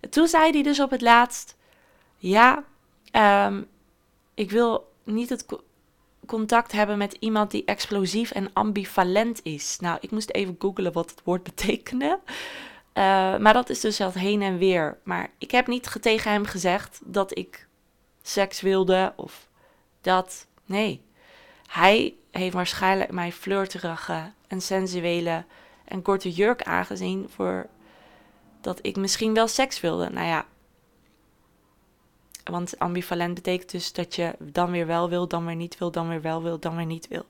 En 0.00 0.10
toen 0.10 0.26
zei 0.26 0.50
hij 0.50 0.62
dus 0.62 0.80
op 0.80 0.90
het 0.90 1.00
laatst: 1.00 1.56
Ja, 2.16 2.64
um, 3.46 3.68
ik 4.34 4.50
wil 4.50 4.92
niet 5.04 5.28
het 5.28 5.46
contact 6.26 6.72
hebben 6.72 6.98
met 6.98 7.16
iemand 7.18 7.50
die 7.50 7.64
explosief 7.64 8.30
en 8.30 8.52
ambivalent 8.52 9.40
is. 9.42 9.76
Nou, 9.80 9.98
ik 10.00 10.10
moest 10.10 10.30
even 10.30 10.56
googlen 10.58 10.92
wat 10.92 11.10
het 11.10 11.20
woord 11.24 11.42
betekende. 11.42 12.18
Uh, 12.94 13.36
maar 13.36 13.52
dat 13.52 13.70
is 13.70 13.80
dus 13.80 13.96
dat 13.96 14.14
heen 14.14 14.42
en 14.42 14.58
weer. 14.58 14.98
Maar 15.02 15.30
ik 15.38 15.50
heb 15.50 15.66
niet 15.66 16.02
tegen 16.02 16.30
hem 16.30 16.44
gezegd 16.44 17.00
dat 17.04 17.38
ik 17.38 17.68
seks 18.22 18.60
wilde 18.60 19.12
of 19.16 19.48
dat. 20.00 20.46
Nee. 20.64 21.02
Hij 21.66 22.14
heeft 22.30 22.54
waarschijnlijk 22.54 23.10
mijn 23.10 23.32
flirterige 23.32 24.32
en 24.46 24.60
sensuele 24.60 25.44
en 25.84 26.02
korte 26.02 26.30
jurk 26.30 26.62
aangezien 26.62 27.28
voor 27.28 27.66
dat 28.60 28.78
ik 28.82 28.96
misschien 28.96 29.34
wel 29.34 29.48
seks 29.48 29.80
wilde. 29.80 30.10
Nou 30.10 30.26
ja, 30.26 30.44
want 32.44 32.78
ambivalent 32.78 33.34
betekent 33.34 33.70
dus 33.70 33.92
dat 33.92 34.14
je 34.14 34.34
dan 34.38 34.70
weer 34.70 34.86
wel 34.86 35.08
wil, 35.08 35.28
dan 35.28 35.46
weer 35.46 35.54
niet 35.54 35.78
wil, 35.78 35.90
dan 35.90 36.08
weer 36.08 36.22
wel 36.22 36.42
wil, 36.42 36.58
dan 36.58 36.76
weer 36.76 36.86
niet 36.86 37.08
wil. 37.08 37.26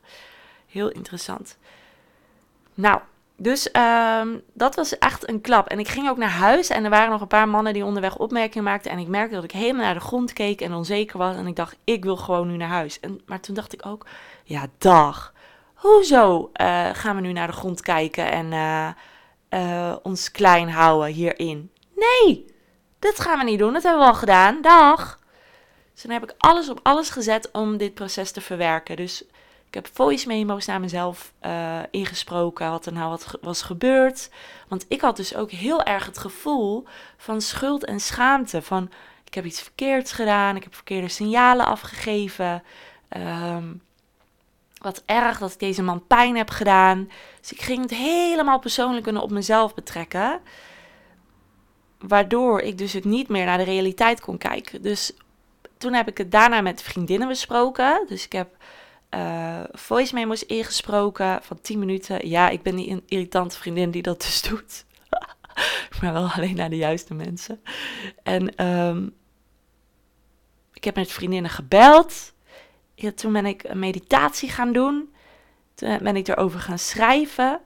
Heel 0.66 0.90
interessant. 0.90 1.59
Nou, 2.75 3.00
dus 3.37 3.69
um, 3.73 4.42
dat 4.52 4.75
was 4.75 4.99
echt 4.99 5.28
een 5.28 5.40
klap. 5.40 5.69
En 5.69 5.78
ik 5.78 5.88
ging 5.88 6.09
ook 6.09 6.16
naar 6.16 6.30
huis 6.30 6.69
en 6.69 6.85
er 6.85 6.90
waren 6.90 7.11
nog 7.11 7.21
een 7.21 7.26
paar 7.26 7.49
mannen 7.49 7.73
die 7.73 7.85
onderweg 7.85 8.16
opmerkingen 8.16 8.64
maakten. 8.64 8.90
En 8.90 8.99
ik 8.99 9.09
merkte 9.09 9.35
dat 9.35 9.45
ik 9.45 9.50
helemaal 9.50 9.85
naar 9.85 9.95
de 9.95 10.00
grond 10.00 10.33
keek 10.33 10.61
en 10.61 10.73
onzeker 10.73 11.19
was. 11.19 11.37
En 11.37 11.47
ik 11.47 11.57
dacht, 11.57 11.76
ik 11.85 12.04
wil 12.04 12.16
gewoon 12.16 12.49
nu 12.49 12.57
naar 12.57 12.69
huis. 12.69 13.00
En, 13.00 13.21
maar 13.26 13.40
toen 13.40 13.54
dacht 13.54 13.73
ik 13.73 13.87
ook, 13.87 14.07
ja, 14.44 14.66
dag. 14.78 15.32
Hoezo 15.75 16.50
uh, 16.61 16.88
gaan 16.92 17.16
we 17.16 17.20
nu 17.20 17.32
naar 17.32 17.47
de 17.47 17.52
grond 17.52 17.80
kijken 17.80 18.30
en 18.30 18.52
uh, 18.52 18.88
uh, 19.50 19.97
ons 20.02 20.30
klein 20.30 20.70
houden 20.70 21.12
hierin? 21.12 21.70
Nee, 21.94 22.54
dat 22.99 23.20
gaan 23.20 23.38
we 23.38 23.44
niet 23.44 23.59
doen. 23.59 23.73
Dat 23.73 23.82
hebben 23.82 24.00
we 24.00 24.09
al 24.09 24.14
gedaan. 24.14 24.62
Dag. 24.62 25.18
Dus 25.92 26.02
dan 26.02 26.12
heb 26.12 26.23
ik 26.23 26.35
alles 26.38 26.68
op 26.68 26.80
alles 26.82 27.11
gezet 27.11 27.50
om 27.52 27.76
dit 27.76 27.94
proces 27.94 28.32
te 28.32 28.40
verwerken. 28.40 28.97
Dus 28.97 29.25
ik 29.66 29.75
heb 29.75 29.88
voice 29.92 30.26
memo's 30.26 30.66
naar 30.66 30.80
mezelf 30.80 31.32
ingesproken. 31.90 32.70
Wat 32.70 32.87
er 32.87 32.92
nou 32.92 33.11
wat 33.11 33.38
was 33.40 33.62
gebeurd. 33.62 34.30
Want 34.68 34.85
ik 34.88 35.00
had 35.00 35.16
dus 35.16 35.35
ook 35.35 35.50
heel 35.50 35.82
erg 35.82 36.06
het 36.06 36.18
gevoel 36.18 36.87
van 37.16 37.40
schuld 37.40 37.85
en 37.85 38.00
schaamte. 38.00 38.62
Van 38.62 38.90
ik 39.25 39.35
heb 39.35 39.44
iets 39.44 39.62
verkeerds 39.62 40.12
gedaan. 40.12 40.56
Ik 40.56 40.62
heb 40.62 40.75
verkeerde 40.75 41.09
signalen 41.09 41.66
afgegeven. 41.66 42.62
Um, 43.16 43.82
wat 44.80 45.02
erg 45.06 45.38
dat 45.38 45.52
ik 45.52 45.58
deze 45.58 45.82
man 45.82 46.06
pijn 46.06 46.37
heb 46.37 46.50
gedaan. 46.50 47.10
Dus 47.40 47.52
ik 47.52 47.62
ging 47.62 47.80
het 47.82 47.94
helemaal 47.94 48.58
persoonlijk 48.58 49.06
op 49.06 49.30
mezelf 49.30 49.75
betrekken 49.75 50.40
waardoor 51.99 52.60
ik 52.60 52.78
dus 52.78 52.92
het 52.92 53.04
niet 53.04 53.28
meer 53.28 53.44
naar 53.44 53.58
de 53.58 53.64
realiteit 53.64 54.20
kon 54.20 54.38
kijken. 54.38 54.82
Dus 54.82 55.12
toen 55.78 55.92
heb 55.92 56.08
ik 56.08 56.18
het 56.18 56.30
daarna 56.30 56.60
met 56.60 56.82
vriendinnen 56.82 57.28
besproken. 57.28 58.04
Dus 58.08 58.25
ik 58.25 58.32
heb 58.32 58.56
uh, 59.14 59.60
voice 59.72 60.14
memos 60.14 60.46
ingesproken 60.46 61.42
van 61.42 61.60
10 61.60 61.78
minuten. 61.78 62.28
Ja, 62.28 62.49
ik 62.49 62.62
ben 62.62 62.76
die 62.76 63.02
irritante 63.06 63.58
vriendin 63.58 63.90
die 63.90 64.02
dat 64.02 64.20
dus 64.20 64.42
doet. 64.49 64.84
maar 66.00 66.12
wel 66.12 66.30
alleen 66.30 66.56
naar 66.56 66.70
de 66.70 66.76
juiste 66.76 67.14
mensen. 67.14 67.62
En 68.22 68.66
um, 68.66 69.14
ik 70.72 70.84
heb 70.84 70.94
met 70.94 71.12
vriendinnen 71.12 71.50
gebeld. 71.50 72.32
Toen 73.14 73.33
ben 73.33 73.47
ik 73.47 73.64
een 73.64 73.78
meditatie 73.78 74.49
gaan 74.49 74.73
doen. 74.73 75.14
Toen 75.75 75.99
ben 76.02 76.16
ik 76.16 76.28
erover 76.28 76.61
gaan 76.61 76.78
schrijven. 76.78 77.61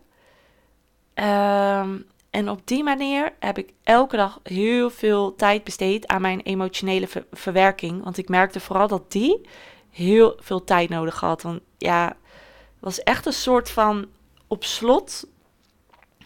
Um, 1.15 2.07
en 2.31 2.49
op 2.49 2.61
die 2.65 2.83
manier 2.83 3.33
heb 3.39 3.59
ik 3.59 3.73
elke 3.83 4.17
dag 4.17 4.41
heel 4.43 4.91
veel 4.91 5.35
tijd 5.35 5.65
besteed 5.65 6.07
aan 6.07 6.21
mijn 6.21 6.41
emotionele 6.41 7.09
verwerking. 7.33 8.03
Want 8.03 8.19
ik 8.19 8.29
merkte 8.29 8.61
vooral 8.61 8.89
dat 8.89 9.13
die 9.13 9.49
heel 9.91 10.37
veel 10.41 10.65
tijd 10.65 10.89
nodig 10.89 11.21
had. 11.21 11.43
Want 11.43 11.61
ja, 11.79 12.07
het 12.07 12.81
was 12.81 13.03
echt 13.03 13.27
een 13.27 13.33
soort 13.33 13.71
van 13.71 14.07
op 14.47 14.65
slot 14.65 15.27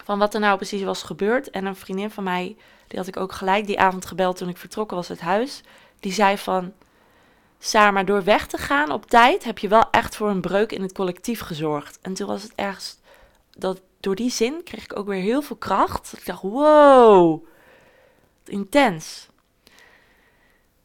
van 0.04 0.18
wat 0.18 0.34
er 0.34 0.40
nou 0.40 0.56
precies 0.56 0.82
was 0.82 1.02
gebeurd. 1.02 1.50
En 1.50 1.66
een 1.66 1.76
vriendin 1.76 2.10
van 2.10 2.24
mij, 2.24 2.56
die 2.86 2.98
had 2.98 3.08
ik 3.08 3.16
ook 3.16 3.32
gelijk 3.32 3.66
die 3.66 3.80
avond 3.80 4.06
gebeld 4.06 4.36
toen 4.36 4.48
ik 4.48 4.56
vertrokken 4.56 4.96
was 4.96 5.10
uit 5.10 5.20
huis. 5.20 5.62
Die 6.00 6.12
zei 6.12 6.38
van, 6.38 6.72
Saar, 7.58 7.92
maar 7.92 8.04
door 8.04 8.24
weg 8.24 8.46
te 8.46 8.58
gaan 8.58 8.90
op 8.90 9.06
tijd 9.06 9.44
heb 9.44 9.58
je 9.58 9.68
wel 9.68 9.90
echt 9.90 10.16
voor 10.16 10.28
een 10.28 10.40
breuk 10.40 10.72
in 10.72 10.82
het 10.82 10.92
collectief 10.92 11.40
gezorgd. 11.40 11.98
En 12.02 12.14
toen 12.14 12.26
was 12.26 12.42
het 12.42 12.52
ergens 12.54 12.98
dat 13.56 13.80
door 14.00 14.14
die 14.14 14.30
zin 14.30 14.62
kreeg 14.64 14.84
ik 14.84 14.98
ook 14.98 15.06
weer 15.06 15.22
heel 15.22 15.42
veel 15.42 15.56
kracht. 15.56 16.12
Ik 16.16 16.26
dacht, 16.26 16.42
wow, 16.42 17.44
intens. 18.44 19.28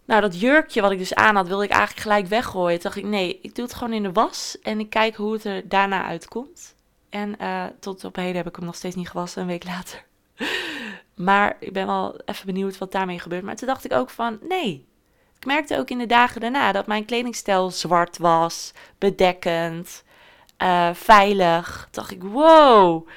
Nou, 0.05 0.21
dat 0.21 0.39
jurkje 0.39 0.81
wat 0.81 0.91
ik 0.91 0.97
dus 0.97 1.15
aan 1.15 1.35
had, 1.35 1.47
wilde 1.47 1.63
ik 1.63 1.69
eigenlijk 1.69 2.01
gelijk 2.01 2.27
weggooien. 2.27 2.79
Toen 2.79 2.91
dacht 2.91 3.03
ik, 3.03 3.11
nee, 3.11 3.39
ik 3.41 3.55
doe 3.55 3.65
het 3.65 3.73
gewoon 3.73 3.93
in 3.93 4.03
de 4.03 4.11
was 4.11 4.57
en 4.61 4.79
ik 4.79 4.89
kijk 4.89 5.15
hoe 5.15 5.33
het 5.33 5.43
er 5.43 5.69
daarna 5.69 6.05
uitkomt. 6.05 6.75
En 7.09 7.35
uh, 7.41 7.65
tot 7.79 8.03
op 8.03 8.15
heden 8.15 8.35
heb 8.35 8.47
ik 8.47 8.55
hem 8.55 8.65
nog 8.65 8.75
steeds 8.75 8.95
niet 8.95 9.09
gewassen, 9.09 9.41
een 9.41 9.47
week 9.47 9.63
later. 9.63 10.03
maar 11.15 11.55
ik 11.59 11.73
ben 11.73 11.87
wel 11.87 12.19
even 12.25 12.45
benieuwd 12.45 12.77
wat 12.77 12.91
daarmee 12.91 13.19
gebeurt. 13.19 13.43
Maar 13.43 13.55
toen 13.55 13.67
dacht 13.67 13.85
ik 13.85 13.93
ook 13.93 14.09
van, 14.09 14.39
nee. 14.41 14.85
Ik 15.43 15.49
merkte 15.49 15.77
ook 15.77 15.89
in 15.89 15.97
de 15.97 16.05
dagen 16.05 16.41
daarna 16.41 16.71
dat 16.71 16.87
mijn 16.87 17.05
kledingstijl 17.05 17.71
zwart 17.71 18.17
was, 18.17 18.71
bedekkend 18.97 20.03
uh, 20.57 20.89
veilig. 20.93 21.87
Dacht 21.91 22.11
ik, 22.11 22.23
wow, 22.23 23.07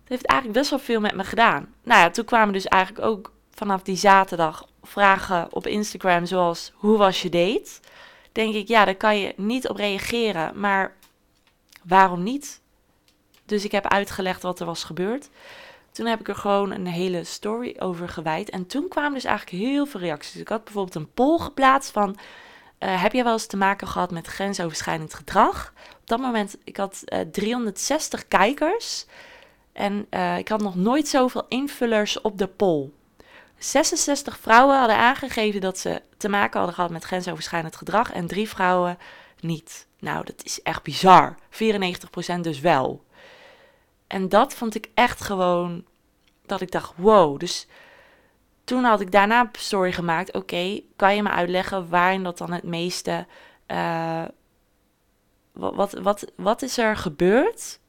het 0.00 0.08
heeft 0.08 0.26
eigenlijk 0.26 0.58
best 0.58 0.70
wel 0.70 0.78
veel 0.78 1.00
met 1.00 1.14
me 1.14 1.24
gedaan. 1.24 1.74
Nou 1.82 2.00
ja, 2.00 2.10
toen 2.10 2.24
kwamen 2.24 2.52
dus 2.52 2.66
eigenlijk 2.66 3.06
ook 3.06 3.32
vanaf 3.54 3.82
die 3.82 3.96
zaterdag 3.96 4.66
vragen 4.82 5.48
op 5.50 5.66
Instagram 5.66 6.26
zoals, 6.26 6.72
hoe 6.74 6.96
was 6.96 7.22
je 7.22 7.28
date? 7.28 7.70
Denk 8.32 8.54
ik, 8.54 8.68
ja, 8.68 8.84
daar 8.84 8.94
kan 8.94 9.18
je 9.18 9.32
niet 9.36 9.68
op 9.68 9.76
reageren, 9.76 10.60
maar 10.60 10.94
waarom 11.82 12.22
niet? 12.22 12.60
Dus 13.44 13.64
ik 13.64 13.72
heb 13.72 13.86
uitgelegd 13.86 14.42
wat 14.42 14.60
er 14.60 14.66
was 14.66 14.84
gebeurd. 14.84 15.28
Toen 16.00 16.08
heb 16.08 16.20
ik 16.20 16.28
er 16.28 16.34
gewoon 16.34 16.70
een 16.70 16.86
hele 16.86 17.24
story 17.24 17.76
over 17.78 18.08
gewijd. 18.08 18.50
En 18.50 18.66
toen 18.66 18.88
kwamen 18.88 19.12
dus 19.12 19.24
eigenlijk 19.24 19.62
heel 19.62 19.86
veel 19.86 20.00
reacties. 20.00 20.40
Ik 20.40 20.48
had 20.48 20.64
bijvoorbeeld 20.64 20.94
een 20.94 21.12
poll 21.12 21.38
geplaatst 21.38 21.90
van... 21.90 22.18
Uh, 22.78 23.02
heb 23.02 23.12
jij 23.12 23.24
wel 23.24 23.32
eens 23.32 23.46
te 23.46 23.56
maken 23.56 23.88
gehad 23.88 24.10
met 24.10 24.26
grensoverschrijdend 24.26 25.14
gedrag? 25.14 25.72
Op 26.00 26.08
dat 26.08 26.20
moment, 26.20 26.56
ik 26.64 26.76
had 26.76 27.02
uh, 27.04 27.20
eh, 27.20 27.28
360 27.28 28.28
kijkers 28.28 29.06
en 29.72 30.06
uh, 30.10 30.38
ik 30.38 30.48
had 30.48 30.60
nog 30.60 30.74
nooit 30.74 31.08
zoveel 31.08 31.44
invullers 31.48 32.20
op 32.20 32.38
de 32.38 32.46
poll. 32.46 32.92
66 33.58 34.38
vrouwen 34.38 34.78
hadden 34.78 34.96
aangegeven 34.96 35.60
dat 35.60 35.78
ze 35.78 36.02
te 36.16 36.28
maken 36.28 36.56
hadden 36.56 36.74
gehad 36.74 36.90
met 36.90 37.04
grensoverschrijdend 37.04 37.76
gedrag 37.76 38.12
en 38.12 38.26
drie 38.26 38.48
vrouwen 38.48 38.98
niet. 39.40 39.86
Nou, 39.98 40.24
dat 40.24 40.44
is 40.44 40.62
echt 40.62 40.82
bizar. 40.82 41.34
94% 41.50 42.40
dus 42.40 42.60
wel. 42.60 43.04
En 44.06 44.28
dat 44.28 44.54
vond 44.54 44.74
ik 44.74 44.90
echt 44.94 45.20
gewoon 45.20 45.84
dat 46.50 46.60
ik 46.60 46.70
dacht, 46.70 46.92
wow. 46.96 47.38
Dus 47.38 47.66
toen 48.64 48.84
had 48.84 49.00
ik 49.00 49.12
daarna 49.12 49.40
een 49.40 49.48
story 49.52 49.92
gemaakt. 49.92 50.32
Oké, 50.32 50.80
kan 50.96 51.14
je 51.14 51.22
me 51.22 51.30
uitleggen 51.30 51.88
waarin 51.88 52.22
dat 52.22 52.38
dan 52.38 52.52
het 52.52 52.64
meeste. 52.64 53.26
Uh, 53.66 54.24
wat, 55.52 55.92
wat, 55.92 56.32
wat 56.36 56.62
is 56.62 56.78
er 56.78 56.96
gebeurd? 56.96 57.80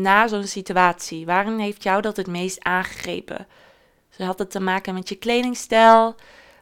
na 0.00 0.28
zo'n 0.28 0.46
situatie? 0.46 1.26
Waarin 1.26 1.58
heeft 1.58 1.82
jou 1.82 2.00
dat 2.00 2.16
het 2.16 2.26
meest 2.26 2.64
aangegrepen? 2.64 3.46
Ze 4.10 4.24
had 4.24 4.38
het 4.38 4.50
te 4.50 4.60
maken 4.60 4.94
met 4.94 5.08
je 5.08 5.14
kledingstijl, 5.14 6.14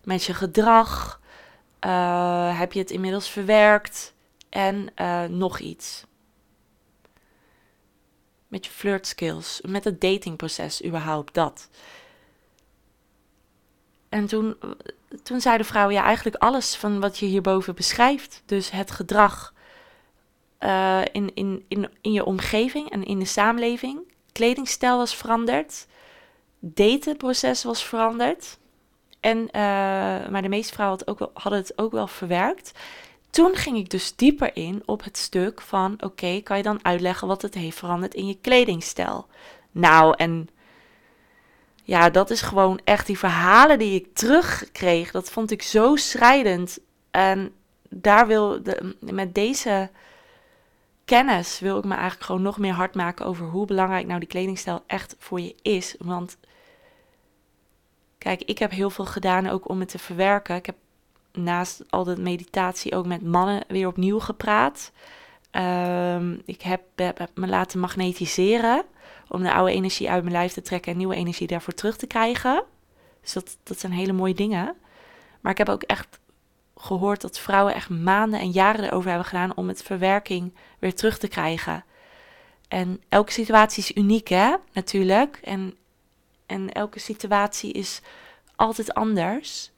met 0.05 0.25
je 0.25 0.35
gedrag. 0.35 1.21
Uh, 1.87 2.59
heb 2.59 2.73
je 2.73 2.79
het 2.79 2.91
inmiddels 2.91 3.31
verwerkt? 3.31 4.15
En 4.49 4.89
uh, 4.97 5.25
nog 5.25 5.59
iets. 5.59 6.05
Met 8.51 8.67
je 8.67 8.73
flirt 8.73 9.07
skills, 9.07 9.61
met 9.67 9.85
het 9.85 10.01
datingproces 10.01 10.85
überhaupt, 10.85 11.35
dat. 11.35 11.69
En 14.09 14.27
toen, 14.27 14.57
toen 15.23 15.41
zei 15.41 15.57
de 15.57 15.65
vrouw, 15.65 15.91
ja, 15.91 16.03
eigenlijk 16.03 16.37
alles 16.37 16.77
van 16.77 17.01
wat 17.01 17.19
je 17.19 17.27
hierboven 17.27 17.75
beschrijft. 17.75 18.43
Dus 18.47 18.71
het 18.71 18.91
gedrag 18.91 19.55
uh, 20.61 21.01
in, 21.13 21.35
in, 21.35 21.65
in, 21.69 21.91
in 22.01 22.13
je 22.13 22.25
omgeving 22.25 22.91
en 22.91 23.05
in 23.05 23.19
de 23.19 23.25
samenleving. 23.25 23.99
Kledingstijl 24.33 24.97
was 24.97 25.15
veranderd. 25.17 25.87
Datenproces 26.59 27.65
was 27.65 27.85
veranderd. 27.85 28.59
En, 29.21 29.39
uh, 29.39 29.53
maar 30.29 30.43
de 30.43 30.49
meeste 30.49 30.73
vrouwen 30.73 30.99
had 30.99 31.09
ook 31.09 31.19
wel, 31.19 31.31
hadden 31.35 31.61
het 31.61 31.79
ook 31.79 31.93
wel 31.93 32.07
verwerkt. 32.07 32.73
Toen 33.31 33.55
ging 33.55 33.77
ik 33.77 33.91
dus 33.91 34.17
dieper 34.17 34.57
in 34.57 34.83
op 34.85 35.05
het 35.05 35.17
stuk 35.17 35.61
van: 35.61 36.03
oké, 36.03 36.41
kan 36.41 36.57
je 36.57 36.63
dan 36.63 36.85
uitleggen 36.85 37.29
wat 37.29 37.43
het 37.43 37.55
heeft 37.55 37.79
veranderd 37.79 38.15
in 38.15 38.27
je 38.27 38.39
kledingstijl? 38.41 39.27
Nou, 39.71 40.15
en 40.17 40.49
ja, 41.83 42.11
dat 42.11 42.31
is 42.31 42.41
gewoon 42.41 42.81
echt 42.85 43.07
die 43.07 43.19
verhalen 43.19 43.79
die 43.79 43.95
ik 43.95 44.15
terugkreeg. 44.15 45.11
Dat 45.11 45.31
vond 45.31 45.51
ik 45.51 45.63
zo 45.63 45.97
schrijdend. 45.97 46.79
En 47.11 47.53
daar 47.89 48.27
wil 48.27 48.63
de, 48.63 48.97
met 49.01 49.35
deze 49.35 49.91
kennis 51.05 51.61
wil 51.61 51.79
ik 51.79 51.85
me 51.85 51.95
eigenlijk 51.95 52.25
gewoon 52.25 52.43
nog 52.43 52.59
meer 52.59 52.73
hard 52.73 52.95
maken 52.95 53.27
over 53.27 53.47
hoe 53.47 53.67
belangrijk 53.67 54.07
nou 54.07 54.19
die 54.19 54.29
kledingstijl 54.29 54.83
echt 54.87 55.17
voor 55.19 55.41
je 55.41 55.55
is. 55.63 55.95
Want 55.99 56.37
kijk, 58.19 58.43
ik 58.43 58.59
heb 58.59 58.71
heel 58.71 58.91
veel 58.91 59.07
gedaan 59.07 59.47
ook 59.47 59.69
om 59.69 59.81
het 59.81 59.89
te 59.89 59.99
verwerken. 59.99 60.57
Ik 60.57 60.67
heb 60.67 60.77
naast 61.33 61.83
al 61.89 62.05
de 62.05 62.17
meditatie 62.17 62.95
ook 62.95 63.07
met 63.07 63.23
mannen 63.23 63.65
weer 63.69 63.87
opnieuw 63.87 64.19
gepraat. 64.19 64.93
Ehm, 65.51 66.39
ik 66.45 66.63
heb, 66.63 66.83
heb, 66.95 67.31
me 67.35 67.47
laten 67.47 67.81
magnetiseren 67.81 68.85
om 69.29 69.43
de 69.43 69.53
oude 69.53 69.73
energie 69.73 70.11
uit 70.11 70.23
mijn 70.23 70.35
lijf 70.35 70.53
te 70.53 70.63
trekken 70.63 70.93
en 70.93 70.99
nieuwe 70.99 71.15
energie 71.15 71.47
daarvoor 71.47 71.75
terug 71.75 71.97
te 71.97 72.07
krijgen. 72.07 72.65
Dus 73.21 73.33
dat, 73.33 73.57
dat 73.63 73.79
zijn 73.79 73.93
hele 73.93 74.13
mooie 74.13 74.35
dingen. 74.35 74.77
Maar 75.41 75.53
ik 75.53 75.59
heb 75.59 75.69
ook 75.69 75.83
echt 75.83 76.19
gehoord 76.77 77.21
dat 77.21 77.39
vrouwen 77.39 77.75
echt 77.75 77.89
maanden 77.89 78.41
en 78.41 78.51
jaren 78.51 78.85
erover 78.85 79.09
hebben 79.09 79.29
gedaan 79.29 79.57
om 79.57 79.69
het 79.69 79.83
verwerking 79.83 80.55
weer 80.79 80.95
terug 80.95 81.19
te 81.19 81.29
krijgen. 81.29 81.85
En 82.69 83.03
elke 83.09 83.33
situatie 83.33 83.83
is 83.83 83.97
uniek, 83.97 84.29
hè, 84.29 84.55
natuurlijk. 84.73 85.41
En, 85.43 85.77
en 86.47 86.73
elke 86.73 86.99
situatie 86.99 87.73
is 87.73 88.01
altijd 88.57 88.95
anders. 88.95 89.71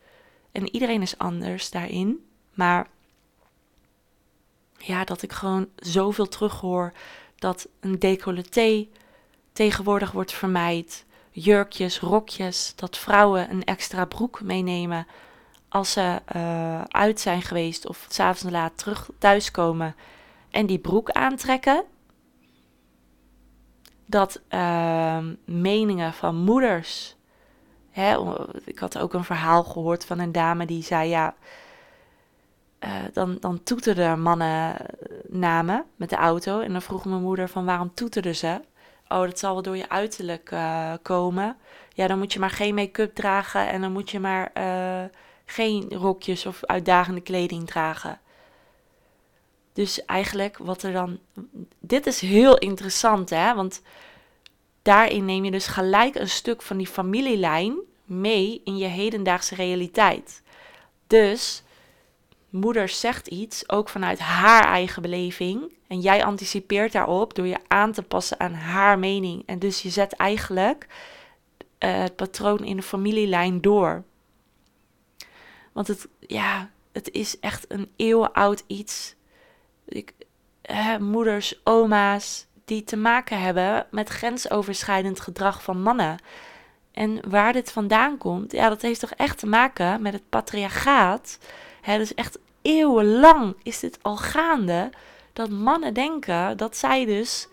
En 0.52 0.74
iedereen 0.74 1.02
is 1.02 1.18
anders 1.18 1.70
daarin. 1.70 2.26
Maar 2.54 2.88
ja, 4.76 5.04
dat 5.04 5.22
ik 5.22 5.32
gewoon 5.32 5.68
zoveel 5.76 6.28
terughoor 6.28 6.92
dat 7.36 7.68
een 7.80 7.98
decolleté 7.98 8.86
tegenwoordig 9.52 10.10
wordt 10.10 10.32
vermijd. 10.32 11.04
Jurkjes, 11.30 12.00
rokjes, 12.00 12.72
dat 12.76 12.98
vrouwen 12.98 13.50
een 13.50 13.64
extra 13.64 14.04
broek 14.04 14.42
meenemen 14.42 15.06
als 15.68 15.92
ze 15.92 16.20
uh, 16.36 16.82
uit 16.82 17.20
zijn 17.20 17.42
geweest 17.42 17.88
of 17.88 18.06
s'avonds 18.08 18.54
laat 18.54 18.78
terug 18.78 19.10
thuiskomen 19.18 19.94
en 20.50 20.66
die 20.66 20.78
broek 20.78 21.10
aantrekken. 21.10 21.84
Dat 24.06 24.40
uh, 24.50 25.18
meningen 25.44 26.12
van 26.12 26.36
moeders. 26.36 27.16
Hè, 27.92 28.16
ik 28.64 28.78
had 28.78 28.98
ook 28.98 29.12
een 29.12 29.24
verhaal 29.24 29.64
gehoord 29.64 30.04
van 30.04 30.18
een 30.18 30.32
dame 30.32 30.66
die 30.66 30.82
zei: 30.82 31.08
Ja, 31.08 31.34
uh, 32.84 32.90
dan, 33.12 33.36
dan 33.40 33.62
toeterden 33.62 34.20
mannen 34.20 34.76
namen 35.28 35.84
met 35.96 36.10
de 36.10 36.16
auto. 36.16 36.60
En 36.60 36.72
dan 36.72 36.82
vroeg 36.82 37.04
mijn 37.04 37.22
moeder: 37.22 37.48
van 37.48 37.64
waarom 37.64 37.94
toeterden 37.94 38.36
ze? 38.36 38.60
Oh, 39.08 39.20
dat 39.20 39.38
zal 39.38 39.52
wel 39.52 39.62
door 39.62 39.76
je 39.76 39.88
uiterlijk 39.88 40.50
uh, 40.50 40.92
komen. 41.02 41.56
Ja, 41.94 42.06
dan 42.06 42.18
moet 42.18 42.32
je 42.32 42.38
maar 42.38 42.50
geen 42.50 42.74
make-up 42.74 43.14
dragen 43.14 43.68
en 43.68 43.80
dan 43.80 43.92
moet 43.92 44.10
je 44.10 44.20
maar 44.20 44.52
geen 45.44 45.88
rokjes 45.90 46.46
of 46.46 46.64
uitdagende 46.64 47.20
kleding 47.20 47.66
dragen. 47.66 48.20
Dus 49.72 50.04
eigenlijk 50.04 50.58
wat 50.58 50.82
er 50.82 50.92
dan. 50.92 51.18
Dit 51.80 52.06
is 52.06 52.20
heel 52.20 52.58
interessant, 52.58 53.30
hè? 53.30 53.54
Want 53.54 53.82
daarin 54.82 55.24
neem 55.24 55.44
je 55.44 55.50
dus 55.50 55.66
gelijk 55.66 56.14
een 56.14 56.28
stuk 56.28 56.62
van 56.62 56.76
die 56.76 56.86
familielijn 56.86 57.76
mee 58.04 58.60
in 58.64 58.76
je 58.76 58.86
hedendaagse 58.86 59.54
realiteit. 59.54 60.42
Dus 61.06 61.62
moeder 62.50 62.88
zegt 62.88 63.26
iets, 63.26 63.68
ook 63.68 63.88
vanuit 63.88 64.18
haar 64.18 64.64
eigen 64.64 65.02
beleving. 65.02 65.72
En 65.86 66.00
jij 66.00 66.24
anticipeert 66.24 66.92
daarop 66.92 67.34
door 67.34 67.46
je 67.46 67.58
aan 67.68 67.92
te 67.92 68.02
passen 68.02 68.40
aan 68.40 68.52
haar 68.52 68.98
mening. 68.98 69.42
En 69.46 69.58
dus 69.58 69.82
je 69.82 69.90
zet 69.90 70.12
eigenlijk 70.12 70.86
uh, 71.78 71.98
het 71.98 72.16
patroon 72.16 72.64
in 72.64 72.76
de 72.76 72.82
familielijn 72.82 73.60
door. 73.60 74.04
Want 75.72 75.86
het, 75.86 76.08
ja, 76.20 76.70
het 76.92 77.10
is 77.10 77.40
echt 77.40 77.64
een 77.68 77.90
eeuwenoud 77.96 78.64
iets. 78.66 79.14
Ik, 79.84 80.12
hè, 80.62 80.98
moeders, 80.98 81.60
oma's, 81.64 82.46
die 82.64 82.84
te 82.84 82.96
maken 82.96 83.40
hebben 83.40 83.86
met 83.90 84.08
grensoverschrijdend 84.08 85.20
gedrag 85.20 85.62
van 85.62 85.82
mannen. 85.82 86.18
En 86.92 87.30
waar 87.30 87.52
dit 87.52 87.72
vandaan 87.72 88.18
komt, 88.18 88.52
ja, 88.52 88.68
dat 88.68 88.82
heeft 88.82 89.00
toch 89.00 89.10
echt 89.10 89.38
te 89.38 89.46
maken 89.46 90.02
met 90.02 90.12
het 90.12 90.28
patriarchaat. 90.28 91.38
Hè, 91.80 91.98
dus 91.98 92.14
echt 92.14 92.38
eeuwenlang 92.62 93.56
is 93.62 93.80
dit 93.80 93.98
al 94.02 94.16
gaande 94.16 94.90
dat 95.32 95.50
mannen 95.50 95.94
denken 95.94 96.56
dat 96.56 96.76
zij 96.76 97.04
dus 97.04 97.48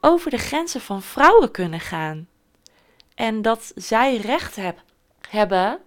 over 0.00 0.30
de 0.30 0.38
grenzen 0.38 0.80
van 0.80 1.02
vrouwen 1.02 1.50
kunnen 1.50 1.80
gaan. 1.80 2.28
En 3.14 3.42
dat 3.42 3.72
zij 3.74 4.16
recht 4.16 4.56
heb, 4.56 4.82
hebben 5.28 5.78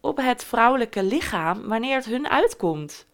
op 0.00 0.16
het 0.16 0.44
vrouwelijke 0.44 1.02
lichaam 1.02 1.68
wanneer 1.68 1.96
het 1.96 2.04
hun 2.04 2.28
uitkomt. 2.28 3.06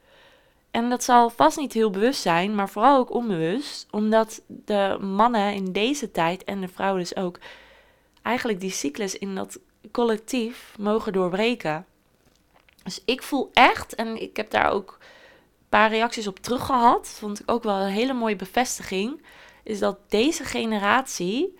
En 0.71 0.91
dat 0.91 1.05
zal 1.05 1.31
vast 1.31 1.59
niet 1.59 1.73
heel 1.73 1.91
bewust 1.91 2.21
zijn, 2.21 2.55
maar 2.55 2.69
vooral 2.69 2.99
ook 2.99 3.11
onbewust, 3.11 3.87
omdat 3.91 4.43
de 4.47 4.99
mannen 5.01 5.55
in 5.55 5.73
deze 5.73 6.11
tijd 6.11 6.45
en 6.45 6.61
de 6.61 6.69
vrouwen 6.69 7.01
dus 7.01 7.17
ook 7.17 7.39
eigenlijk 8.23 8.61
die 8.61 8.71
cyclus 8.71 9.19
in 9.19 9.35
dat 9.35 9.59
collectief 9.91 10.75
mogen 10.79 11.13
doorbreken. 11.13 11.87
Dus 12.83 13.03
ik 13.05 13.23
voel 13.23 13.51
echt, 13.53 13.95
en 13.95 14.23
ik 14.23 14.37
heb 14.37 14.51
daar 14.51 14.71
ook 14.71 14.97
een 15.01 15.69
paar 15.69 15.91
reacties 15.91 16.27
op 16.27 16.39
terug 16.39 16.67
gehad, 16.67 17.09
vond 17.09 17.41
ik 17.41 17.51
ook 17.51 17.63
wel 17.63 17.77
een 17.77 17.93
hele 17.93 18.13
mooie 18.13 18.37
bevestiging, 18.37 19.23
is 19.63 19.79
dat 19.79 19.99
deze 20.09 20.45
generatie, 20.45 21.59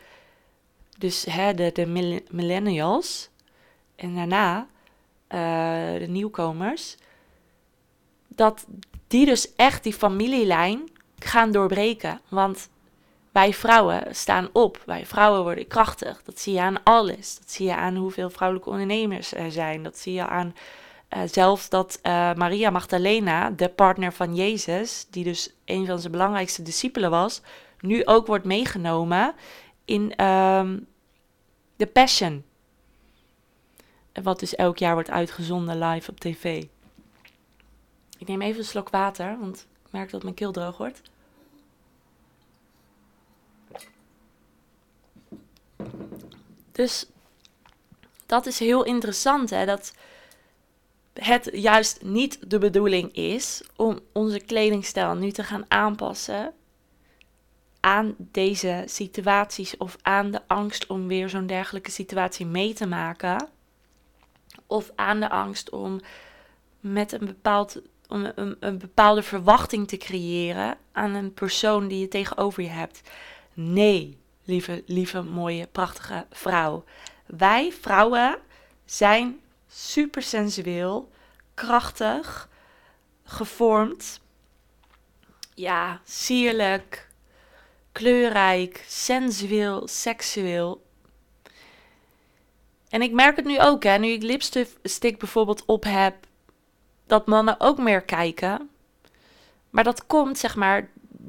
dus 0.99 1.25
hè, 1.25 1.55
de, 1.55 2.23
millennials 2.31 3.29
en 3.97 4.15
daarna, 4.15 4.67
uh, 5.29 6.01
de 6.01 6.07
nieuwkomers, 6.09 6.97
dat 8.29 8.67
die 9.11 9.27
dus 9.27 9.55
echt 9.55 9.83
die 9.83 9.93
familielijn 9.93 10.91
gaan 11.19 11.53
doorbreken. 11.53 12.21
Want 12.29 12.69
wij 13.33 13.53
vrouwen 13.53 14.15
staan 14.15 14.49
op, 14.53 14.83
wij 14.87 15.07
vrouwen 15.07 15.43
worden 15.43 15.67
krachtig. 15.67 16.23
Dat 16.23 16.41
zie 16.41 16.53
je 16.53 16.61
aan 16.61 16.83
alles. 16.83 17.39
Dat 17.39 17.51
zie 17.51 17.67
je 17.67 17.75
aan 17.75 17.97
hoeveel 17.97 18.31
vrouwelijke 18.31 18.71
ondernemers 18.71 19.35
er 19.35 19.53
zijn. 19.53 19.83
Dat 19.83 19.99
zie 19.99 20.13
je 20.13 20.27
aan 20.27 20.55
uh, 21.17 21.23
zelfs 21.27 21.69
dat 21.69 21.99
uh, 22.03 22.35
Maria 22.35 22.71
Magdalena, 22.71 23.51
de 23.51 23.69
partner 23.69 24.13
van 24.13 24.35
Jezus, 24.35 25.07
die 25.11 25.25
dus 25.25 25.55
een 25.65 25.87
van 25.87 25.99
zijn 25.99 26.13
belangrijkste 26.13 26.63
discipelen 26.63 27.11
was, 27.11 27.43
nu 27.81 28.07
ook 28.07 28.27
wordt 28.27 28.45
meegenomen 28.45 29.35
in 29.85 30.09
de 31.77 31.87
Passion. 31.93 32.45
Wat 34.23 34.41
dus 34.41 34.55
elk 34.55 34.79
jaar 34.79 34.95
wordt 34.95 35.11
uitgezonden 35.11 35.79
live 35.79 36.11
op 36.11 36.21
tv. 36.21 36.65
Ik 38.21 38.27
neem 38.27 38.43
even 38.43 38.59
een 38.59 38.67
slok 38.67 38.89
water, 38.89 39.39
want 39.39 39.67
ik 39.85 39.93
merk 39.93 40.11
dat 40.11 40.23
mijn 40.23 40.35
keel 40.35 40.53
droog 40.53 40.77
wordt. 40.77 41.03
Dus 46.73 47.07
dat 48.27 48.47
is 48.47 48.59
heel 48.59 48.85
interessant, 48.85 49.51
hè? 49.51 49.67
Dat 49.67 49.95
het 51.13 51.49
juist 51.53 52.03
niet 52.03 52.51
de 52.51 52.59
bedoeling 52.59 53.15
is 53.15 53.63
om 53.77 54.01
onze 54.13 54.41
kledingstijl 54.41 55.15
nu 55.15 55.31
te 55.31 55.45
gaan 55.45 55.65
aanpassen 55.69 56.53
aan 57.81 58.15
deze 58.19 58.83
situaties 58.87 59.77
of 59.77 59.97
aan 60.03 60.31
de 60.31 60.41
angst 60.47 60.87
om 60.87 61.07
weer 61.07 61.29
zo'n 61.29 61.47
dergelijke 61.47 61.91
situatie 61.91 62.47
mee 62.47 62.73
te 62.73 62.87
maken 62.87 63.49
of 64.67 64.91
aan 64.95 65.21
de 65.21 65.31
angst 65.31 65.71
om 65.71 66.01
met 66.81 67.13
een, 67.13 67.27
bepaald, 67.27 67.81
om 68.11 68.33
een, 68.35 68.79
bepaalde 68.79 69.23
verwachting 69.23 69.89
te 69.89 69.97
creëren 69.97 70.79
aan 70.93 71.15
een 71.15 71.35
persoon 71.35 71.89
die 71.89 71.99
je 71.99 72.09
tegenover 72.09 72.63
je 72.63 72.69
hebt. 72.69 73.01
Nee, 73.55 74.19
lieve, 74.45 74.83
lieve, 74.87 75.23
mooie, 75.23 75.67
prachtige 75.73 76.27
vrouw. 76.31 76.85
Wij 77.27 77.73
vrouwen 77.81 78.39
zijn 78.85 79.41
super 79.69 80.23
sensueel, 80.23 81.11
krachtig, 81.55 82.49
gevormd, 83.25 84.21
ja, 85.55 86.01
sierlijk, 86.05 87.09
kleurrijk, 87.93 88.85
sensueel, 88.89 89.89
seksueel. 89.89 90.83
En 92.89 93.03
ik 93.03 93.13
merk 93.13 93.37
het 93.37 93.45
nu 93.45 93.61
ook, 93.61 93.83
hè, 93.83 93.99
nu 93.99 94.09
ik 94.09 94.23
lipstick 94.23 95.19
bijvoorbeeld 95.19 95.65
op 95.65 95.85
heb, 95.85 96.15
dat 97.11 97.27
mannen 97.27 97.57
ook 97.59 97.79
meer 97.79 98.03
kijken. 98.03 98.71
Maar 99.71 99.85
dat 99.85 100.07
komt, 100.07 100.39
zeg 100.39 100.57
maar, 100.57 100.89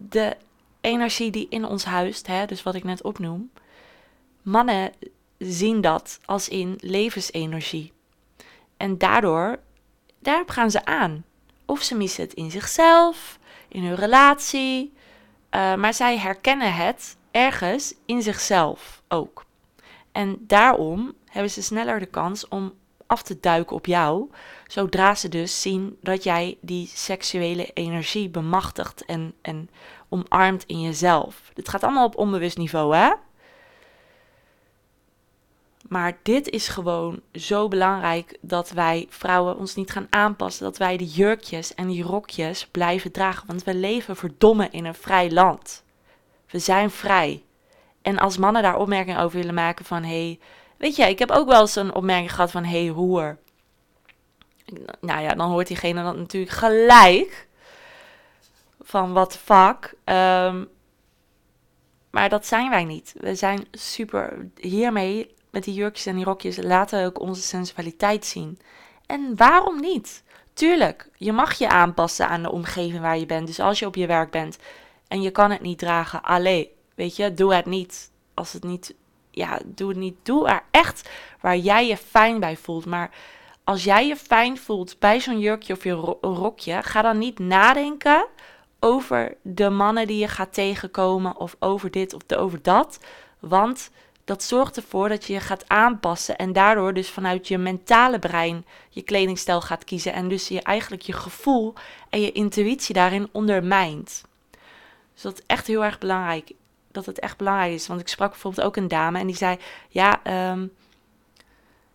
de 0.09 0.37
energie 0.81 1.31
die 1.31 1.47
in 1.49 1.65
ons 1.65 1.85
huist, 1.85 2.27
hè, 2.27 2.45
dus 2.45 2.63
wat 2.63 2.75
ik 2.75 2.83
net 2.83 3.03
opnoem. 3.03 3.51
Mannen 4.41 4.91
zien 5.37 5.81
dat 5.81 6.19
als 6.25 6.49
in 6.49 6.77
levensenergie. 6.79 7.93
En 8.77 8.97
daardoor, 8.97 9.59
daarop 10.19 10.49
gaan 10.49 10.71
ze 10.71 10.85
aan. 10.85 11.23
Of 11.65 11.81
ze 11.81 11.95
missen 11.95 12.23
het 12.23 12.33
in 12.33 12.51
zichzelf, 12.51 13.39
in 13.67 13.83
hun 13.83 13.95
relatie. 13.95 14.93
Uh, 15.51 15.75
maar 15.75 15.93
zij 15.93 16.17
herkennen 16.17 16.73
het 16.73 17.17
ergens 17.31 17.93
in 18.05 18.21
zichzelf 18.21 19.01
ook. 19.07 19.45
En 20.11 20.37
daarom 20.39 21.13
hebben 21.25 21.51
ze 21.51 21.61
sneller 21.61 21.99
de 21.99 22.05
kans 22.05 22.47
om 22.47 22.73
af 23.07 23.23
te 23.23 23.39
duiken 23.39 23.75
op 23.75 23.85
jou, 23.85 24.29
zodra 24.71 25.15
ze 25.15 25.29
dus 25.29 25.61
zien 25.61 25.97
dat 26.01 26.23
jij 26.23 26.57
die 26.61 26.91
seksuele 26.93 27.69
energie 27.73 28.29
bemachtigt 28.29 29.05
en, 29.05 29.33
en 29.41 29.69
omarmt 30.09 30.63
in 30.65 30.81
jezelf. 30.81 31.51
Dit 31.53 31.69
gaat 31.69 31.83
allemaal 31.83 32.05
op 32.05 32.17
onbewust 32.17 32.57
niveau, 32.57 32.95
hè? 32.95 33.11
Maar 35.87 36.17
dit 36.23 36.49
is 36.49 36.67
gewoon 36.67 37.21
zo 37.33 37.67
belangrijk 37.67 38.37
dat 38.41 38.69
wij 38.69 39.05
vrouwen 39.09 39.57
ons 39.57 39.75
niet 39.75 39.91
gaan 39.91 40.07
aanpassen. 40.09 40.63
Dat 40.63 40.77
wij 40.77 40.97
die 40.97 41.07
jurkjes 41.07 41.75
en 41.75 41.87
die 41.87 42.03
rokjes 42.03 42.67
blijven 42.67 43.11
dragen. 43.11 43.47
Want 43.47 43.63
we 43.63 43.75
leven 43.75 44.15
verdomme 44.15 44.67
in 44.71 44.85
een 44.85 44.95
vrij 44.95 45.31
land. 45.31 45.83
We 46.49 46.59
zijn 46.59 46.91
vrij. 46.91 47.43
En 48.01 48.19
als 48.19 48.37
mannen 48.37 48.61
daar 48.61 48.77
opmerkingen 48.77 49.21
over 49.21 49.37
willen 49.37 49.53
maken 49.53 49.85
van... 49.85 50.03
Hey, 50.03 50.39
weet 50.77 50.95
je, 50.95 51.09
ik 51.09 51.19
heb 51.19 51.31
ook 51.31 51.47
wel 51.47 51.61
eens 51.61 51.75
een 51.75 51.95
opmerking 51.95 52.31
gehad 52.31 52.51
van... 52.51 52.63
Hey, 52.63 52.87
hoer. 52.87 53.37
Nou 54.99 55.21
ja, 55.21 55.33
dan 55.33 55.49
hoort 55.49 55.67
diegene 55.67 56.03
dan 56.03 56.17
natuurlijk 56.17 56.51
gelijk. 56.51 57.47
Van 58.81 59.13
wat 59.13 59.37
fuck. 59.37 59.93
Um, 60.05 60.69
maar 62.09 62.29
dat 62.29 62.45
zijn 62.45 62.69
wij 62.69 62.83
niet. 62.83 63.13
We 63.17 63.35
zijn 63.35 63.67
super... 63.71 64.49
Hiermee 64.55 65.33
met 65.49 65.63
die 65.63 65.73
jurkjes 65.73 66.05
en 66.05 66.15
die 66.15 66.25
rokjes 66.25 66.57
laten 66.57 66.99
we 66.99 67.05
ook 67.05 67.19
onze 67.19 67.41
sensualiteit 67.41 68.25
zien. 68.25 68.59
En 69.05 69.35
waarom 69.35 69.79
niet? 69.79 70.23
Tuurlijk, 70.53 71.09
je 71.15 71.31
mag 71.31 71.53
je 71.53 71.69
aanpassen 71.69 72.27
aan 72.27 72.43
de 72.43 72.51
omgeving 72.51 73.01
waar 73.01 73.17
je 73.17 73.25
bent. 73.25 73.47
Dus 73.47 73.59
als 73.59 73.79
je 73.79 73.85
op 73.85 73.95
je 73.95 74.07
werk 74.07 74.31
bent 74.31 74.57
en 75.07 75.21
je 75.21 75.31
kan 75.31 75.51
het 75.51 75.61
niet 75.61 75.77
dragen, 75.77 76.23
alleen, 76.23 76.67
weet 76.95 77.15
je, 77.15 77.33
doe 77.33 77.53
het 77.55 77.65
niet. 77.65 78.11
Als 78.33 78.53
het 78.53 78.63
niet, 78.63 78.93
ja, 79.31 79.59
doe 79.65 79.89
het 79.89 79.97
niet. 79.97 80.15
Doe 80.23 80.47
er 80.47 80.63
echt 80.71 81.09
waar 81.39 81.57
jij 81.57 81.87
je 81.87 81.97
fijn 81.97 82.39
bij 82.39 82.57
voelt. 82.57 82.85
Maar 82.85 83.09
als 83.71 83.83
jij 83.83 84.07
je 84.07 84.15
fijn 84.15 84.57
voelt 84.57 84.99
bij 84.99 85.19
zo'n 85.19 85.39
jurkje 85.39 85.73
of 85.73 85.83
je 85.83 85.91
rokje, 86.21 86.83
ga 86.83 87.01
dan 87.01 87.17
niet 87.17 87.39
nadenken 87.39 88.27
over 88.79 89.37
de 89.41 89.69
mannen 89.69 90.07
die 90.07 90.17
je 90.17 90.27
gaat 90.27 90.53
tegenkomen 90.53 91.37
of 91.37 91.55
over 91.59 91.91
dit 91.91 92.13
of 92.13 92.37
over 92.37 92.61
dat. 92.61 92.99
Want 93.39 93.89
dat 94.25 94.43
zorgt 94.43 94.77
ervoor 94.77 95.09
dat 95.09 95.25
je 95.25 95.33
je 95.33 95.39
gaat 95.39 95.63
aanpassen 95.67 96.37
en 96.37 96.53
daardoor 96.53 96.93
dus 96.93 97.09
vanuit 97.09 97.47
je 97.47 97.57
mentale 97.57 98.19
brein 98.19 98.65
je 98.89 99.01
kledingstijl 99.01 99.61
gaat 99.61 99.83
kiezen 99.83 100.13
en 100.13 100.27
dus 100.27 100.47
je 100.47 100.61
eigenlijk 100.61 101.01
je 101.01 101.13
gevoel 101.13 101.73
en 102.09 102.21
je 102.21 102.31
intuïtie 102.31 102.93
daarin 102.93 103.29
ondermijnt. 103.31 104.23
Dus 105.13 105.21
dat 105.21 105.33
is 105.33 105.43
echt 105.47 105.67
heel 105.67 105.83
erg 105.83 105.97
belangrijk. 105.97 106.51
Dat 106.91 107.05
het 107.05 107.19
echt 107.19 107.37
belangrijk 107.37 107.73
is. 107.73 107.87
Want 107.87 107.99
ik 107.99 108.07
sprak 108.07 108.29
bijvoorbeeld 108.29 108.67
ook 108.67 108.75
een 108.75 108.87
dame 108.87 109.19
en 109.19 109.27
die 109.27 109.35
zei: 109.35 109.57
Ja, 109.89 110.23
ehm, 110.23 110.65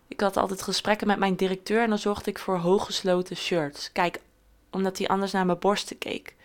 ik 0.07 0.19
had 0.19 0.37
altijd 0.37 0.61
gesprekken 0.61 1.07
met 1.07 1.19
mijn 1.19 1.35
directeur 1.35 1.81
en 1.81 1.89
dan 1.89 1.97
zorgde 1.97 2.29
ik 2.29 2.39
voor 2.39 2.57
hooggesloten 2.57 3.35
shirts. 3.35 3.91
Kijk, 3.91 4.19
omdat 4.71 4.97
hij 4.97 5.07
anders 5.07 5.31
naar 5.31 5.45
mijn 5.45 5.59
borsten 5.59 5.97
keek. 5.97 6.35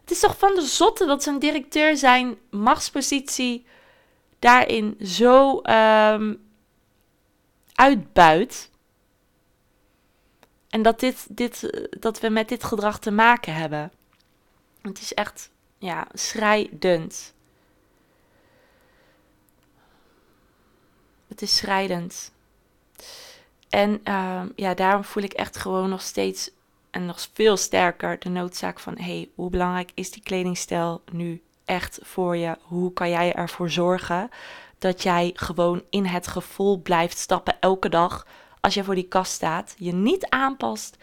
Het 0.00 0.10
is 0.10 0.20
toch 0.20 0.38
van 0.38 0.54
de 0.54 0.66
zotte 0.66 1.06
dat 1.06 1.22
zijn 1.22 1.38
directeur 1.38 1.96
zijn 1.96 2.38
machtspositie 2.50 3.64
daarin 4.38 4.96
zo 5.00 5.60
um, 5.62 6.50
uitbuit. 7.74 8.70
En 10.68 10.82
dat, 10.82 11.00
dit, 11.00 11.26
dit, 11.28 11.86
dat 12.00 12.20
we 12.20 12.28
met 12.28 12.48
dit 12.48 12.64
gedrag 12.64 12.98
te 12.98 13.10
maken 13.10 13.54
hebben. 13.54 13.92
Het 14.82 15.00
is 15.00 15.14
echt, 15.14 15.50
ja, 15.78 16.06
schrijdend. 16.12 17.34
Het 21.28 21.42
is 21.42 21.56
schrijdend. 21.56 22.32
En 23.68 24.00
uh, 24.04 24.42
ja, 24.56 24.74
daarom 24.74 25.04
voel 25.04 25.22
ik 25.22 25.32
echt 25.32 25.56
gewoon 25.56 25.88
nog 25.88 26.00
steeds 26.00 26.50
en 26.90 27.06
nog 27.06 27.28
veel 27.32 27.56
sterker 27.56 28.18
de 28.18 28.28
noodzaak 28.28 28.80
van: 28.80 28.98
hey, 28.98 29.28
hoe 29.34 29.50
belangrijk 29.50 29.90
is 29.94 30.10
die 30.10 30.22
kledingstijl 30.22 31.02
nu 31.12 31.42
echt 31.64 31.98
voor 32.02 32.36
je? 32.36 32.56
Hoe 32.62 32.92
kan 32.92 33.08
jij 33.10 33.34
ervoor 33.34 33.70
zorgen 33.70 34.30
dat 34.78 35.02
jij 35.02 35.30
gewoon 35.34 35.82
in 35.90 36.04
het 36.04 36.26
gevoel 36.26 36.78
blijft 36.78 37.18
stappen 37.18 37.56
elke 37.60 37.88
dag 37.88 38.26
als 38.60 38.74
je 38.74 38.84
voor 38.84 38.94
die 38.94 39.08
kast 39.08 39.32
staat, 39.32 39.74
je 39.78 39.92
niet 39.92 40.28
aanpast 40.28 40.96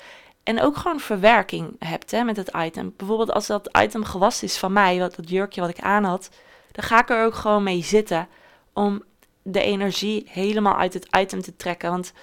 en 0.44 0.62
ook 0.62 0.78
gewoon 0.78 1.00
verwerking 1.00 1.76
hebt 1.80 2.12
hè, 2.12 2.24
met 2.24 2.38
het 2.38 2.52
item. 2.58 2.94
Bijvoorbeeld 2.98 3.32
als 3.32 3.48
dat 3.48 3.78
item 3.78 4.04
gewassen 4.04 4.48
is 4.48 4.58
van 4.58 4.74
mij, 4.74 4.98
dat 4.98 5.16
jurkje 5.26 5.62
wat 5.62 5.70
ik 5.70 5.80
aan 5.80 6.04
had, 6.04 6.30
dan 6.72 6.84
ga 6.84 7.00
ik 7.00 7.10
er 7.10 7.26
ook 7.26 7.36
gewoon 7.36 7.64
mee 7.64 7.84
zitten 7.84 8.28
om 8.74 9.04
de 9.42 9.62
energie 9.62 10.28
helemaal 10.30 10.76
uit 10.76 10.94
het 10.94 11.08
item 11.18 11.42
te 11.42 11.56
trekken. 11.56 11.90
Want 11.90 12.14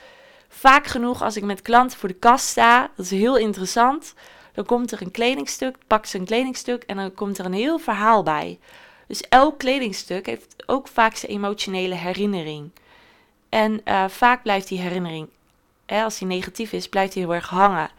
vaak 0.49 0.87
genoeg 0.87 1.23
als 1.23 1.37
ik 1.37 1.45
met 1.45 1.63
klanten 1.63 1.99
voor 1.99 2.09
de 2.09 2.15
kast 2.15 2.47
sta, 2.47 2.91
dat 2.97 3.05
is 3.05 3.11
heel 3.11 3.37
interessant, 3.37 4.15
dan 4.53 4.65
komt 4.65 4.93
er 4.93 5.03
een 5.03 5.11
kledingstuk, 5.11 5.77
pak 5.87 6.07
ze 6.07 6.19
een 6.19 6.25
kledingstuk 6.25 6.83
en 6.83 6.97
dan 6.97 7.15
komt 7.15 7.39
er 7.39 7.45
een 7.45 7.53
heel 7.53 7.79
verhaal 7.79 8.23
bij. 8.23 8.59
Dus 9.07 9.21
elk 9.29 9.59
kledingstuk 9.59 10.27
heeft 10.27 10.55
ook 10.67 10.89
vaak 10.89 11.15
zijn 11.15 11.33
emotionele 11.33 11.95
herinnering. 11.95 12.71
En 13.49 13.81
uh, 13.85 14.09
vaak 14.09 14.43
blijft 14.43 14.69
die 14.69 14.81
herinnering, 14.81 15.29
hè, 15.87 16.03
als 16.03 16.19
die 16.19 16.27
negatief 16.27 16.73
is, 16.73 16.89
blijft 16.89 17.13
die 17.13 17.23
heel 17.23 17.35
erg 17.35 17.49
hangen. 17.49 17.91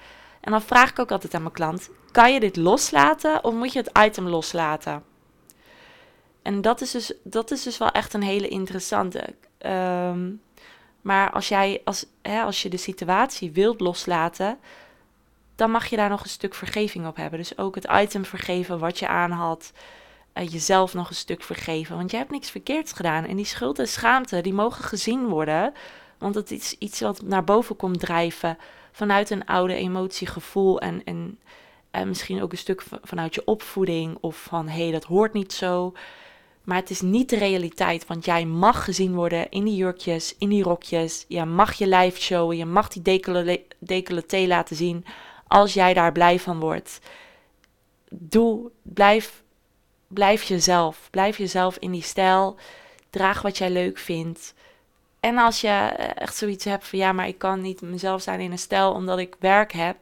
En 0.42 0.52
dan 0.52 0.62
vraag 0.62 0.90
ik 0.90 1.00
ook 1.00 1.12
altijd 1.12 1.34
aan 1.34 1.42
mijn 1.42 1.54
klant: 1.54 1.90
kan 2.12 2.34
je 2.34 2.40
dit 2.40 2.56
loslaten 2.56 3.44
of 3.44 3.54
moet 3.54 3.74
je 3.74 3.80
het 3.80 3.98
item 3.98 4.28
loslaten? 4.28 5.04
En 6.48 6.62
dat 6.62 6.82
is 6.82 6.92
dus, 6.92 7.14
dat 7.24 7.52
is 7.52 7.64
dus 7.64 7.78
wel 7.78 7.92
echt 7.92 8.14
een 8.14 8.24
hele 8.24 8.48
interessante. 8.48 9.24
Um, 9.66 10.42
maar 11.02 11.32
als, 11.32 11.48
jij, 11.48 11.82
als, 11.84 12.06
hè, 12.22 12.42
als 12.42 12.62
je 12.62 12.70
de 12.70 12.78
situatie 12.78 13.52
wilt 13.52 13.80
loslaten, 13.80 14.58
dan 15.56 15.72
mag 15.72 15.86
je 15.86 15.96
daar 15.96 16.10
nog 16.10 16.24
een 16.24 16.30
stuk 16.30 16.54
vergeving 16.54 17.08
op 17.08 17.16
hebben. 17.16 17.40
Dus 17.40 17.58
ook 17.58 17.76
het 17.76 17.88
item 17.92 18.26
vergeven 18.26 18.80
wat 18.80 19.00
je 19.00 19.08
aan 19.08 19.32
had. 19.32 19.72
Uh, 20.34 20.48
jezelf 20.48 20.94
nog 20.94 21.10
een 21.10 21.16
stuk 21.16 21.44
vergeven. 21.44 21.96
Want 21.96 22.12
je 22.12 22.18
hebt 22.18 22.32
niks 22.32 22.50
verkeerds 22.50 22.92
gedaan. 22.92 23.26
En 23.26 23.36
die 23.36 23.46
schuld 23.46 23.80
en 23.80 23.88
schaamte, 23.88 24.42
die 24.42 24.54
mogen 24.54 24.84
gezien 24.84 25.28
worden. 25.28 25.74
Want 26.18 26.36
het 26.36 26.52
is 26.52 26.76
iets 26.80 27.00
wat 27.00 27.22
naar 27.22 27.44
boven 27.44 27.76
komt 27.76 28.00
drijven. 28.00 28.58
Vanuit 28.92 29.30
een 29.30 29.46
oude 29.46 29.74
emotie, 29.74 30.28
gevoel 30.28 30.80
en, 30.80 31.04
en, 31.04 31.40
en 31.92 32.08
misschien 32.08 32.42
ook 32.42 32.52
een 32.52 32.58
stuk 32.58 32.84
vanuit 33.02 33.36
je 33.36 33.46
opvoeding. 33.46 34.18
Of 34.22 34.44
van, 34.44 34.68
hé, 34.68 34.82
hey, 34.82 34.92
dat 34.92 35.04
hoort 35.04 35.34
niet 35.34 35.54
zo. 35.54 35.94
Maar 36.68 36.78
het 36.78 36.90
is 36.90 37.02
niet 37.02 37.30
de 37.30 37.38
realiteit, 37.38 38.08
want 38.08 38.26
jij 38.26 38.46
mag 38.46 38.84
gezien 38.84 39.16
worden 39.16 39.50
in 39.50 39.64
die 39.64 39.76
jurkjes, 39.76 40.36
in 40.38 40.50
die 40.50 40.64
rokjes. 40.64 41.26
Je 41.28 41.46
mag 41.46 41.74
je 41.74 41.88
lijf 41.88 42.18
showen, 42.18 42.58
je 42.58 42.66
mag 42.66 42.88
die 42.88 43.02
decolleté 43.80 44.38
laten 44.48 44.76
zien 44.76 45.06
als 45.48 45.74
jij 45.74 45.94
daar 45.94 46.12
blij 46.12 46.40
van 46.40 46.60
wordt. 46.60 47.00
Doe, 48.10 48.72
blijf, 48.82 49.44
blijf 50.08 50.44
jezelf. 50.44 51.08
Blijf 51.12 51.38
jezelf 51.38 51.78
in 51.78 51.92
die 51.92 52.02
stijl. 52.02 52.56
Draag 53.10 53.42
wat 53.42 53.58
jij 53.58 53.70
leuk 53.70 53.98
vindt. 53.98 54.54
En 55.20 55.38
als 55.38 55.62
je 55.62 55.70
echt 56.16 56.36
zoiets 56.36 56.66
hebt 56.66 56.88
van 56.88 57.00
ja, 57.00 57.12
maar 57.12 57.28
ik 57.28 57.38
kan 57.38 57.62
niet 57.62 57.82
mezelf 57.82 58.22
zijn 58.22 58.40
in 58.40 58.52
een 58.52 58.60
stijl 58.60 58.92
omdat 58.92 59.20
ik 59.20 59.36
werk 59.40 59.72
heb, 59.72 59.98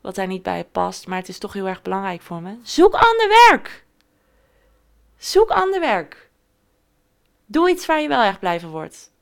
wat 0.00 0.14
daar 0.14 0.26
niet 0.26 0.42
bij 0.42 0.64
past, 0.64 1.06
maar 1.06 1.18
het 1.18 1.28
is 1.28 1.38
toch 1.38 1.52
heel 1.52 1.66
erg 1.66 1.82
belangrijk 1.82 2.22
voor 2.22 2.42
me. 2.42 2.56
Zoek 2.62 2.94
ander 2.94 3.28
werk. 3.48 3.86
Zoek 5.18 5.50
ander 5.50 5.80
werk. 5.80 6.30
Doe 7.46 7.70
iets 7.70 7.86
waar 7.86 8.00
je 8.00 8.08
wel 8.08 8.22
echt 8.22 8.40
blij 8.40 8.60
van 8.60 8.70
wordt. 8.70 9.12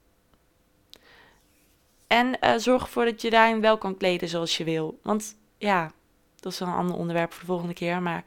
En 2.07 2.37
uh, 2.41 2.55
zorg 2.57 2.83
ervoor 2.83 3.05
dat 3.05 3.23
je 3.23 3.31
daarin 3.31 3.61
wel 3.61 3.79
kan 3.79 3.97
kleden 3.97 4.29
zoals 4.29 4.57
je 4.57 4.65
wil. 4.65 4.99
Want 5.03 5.37
ja, 5.59 5.93
dat 6.41 6.53
is 6.53 6.59
wel 6.59 6.69
een 6.69 6.75
ander 6.75 6.97
onderwerp 6.97 7.33
voor 7.33 7.41
de 7.41 7.47
volgende 7.47 7.75
keer. 7.75 8.03
Maar 8.03 8.25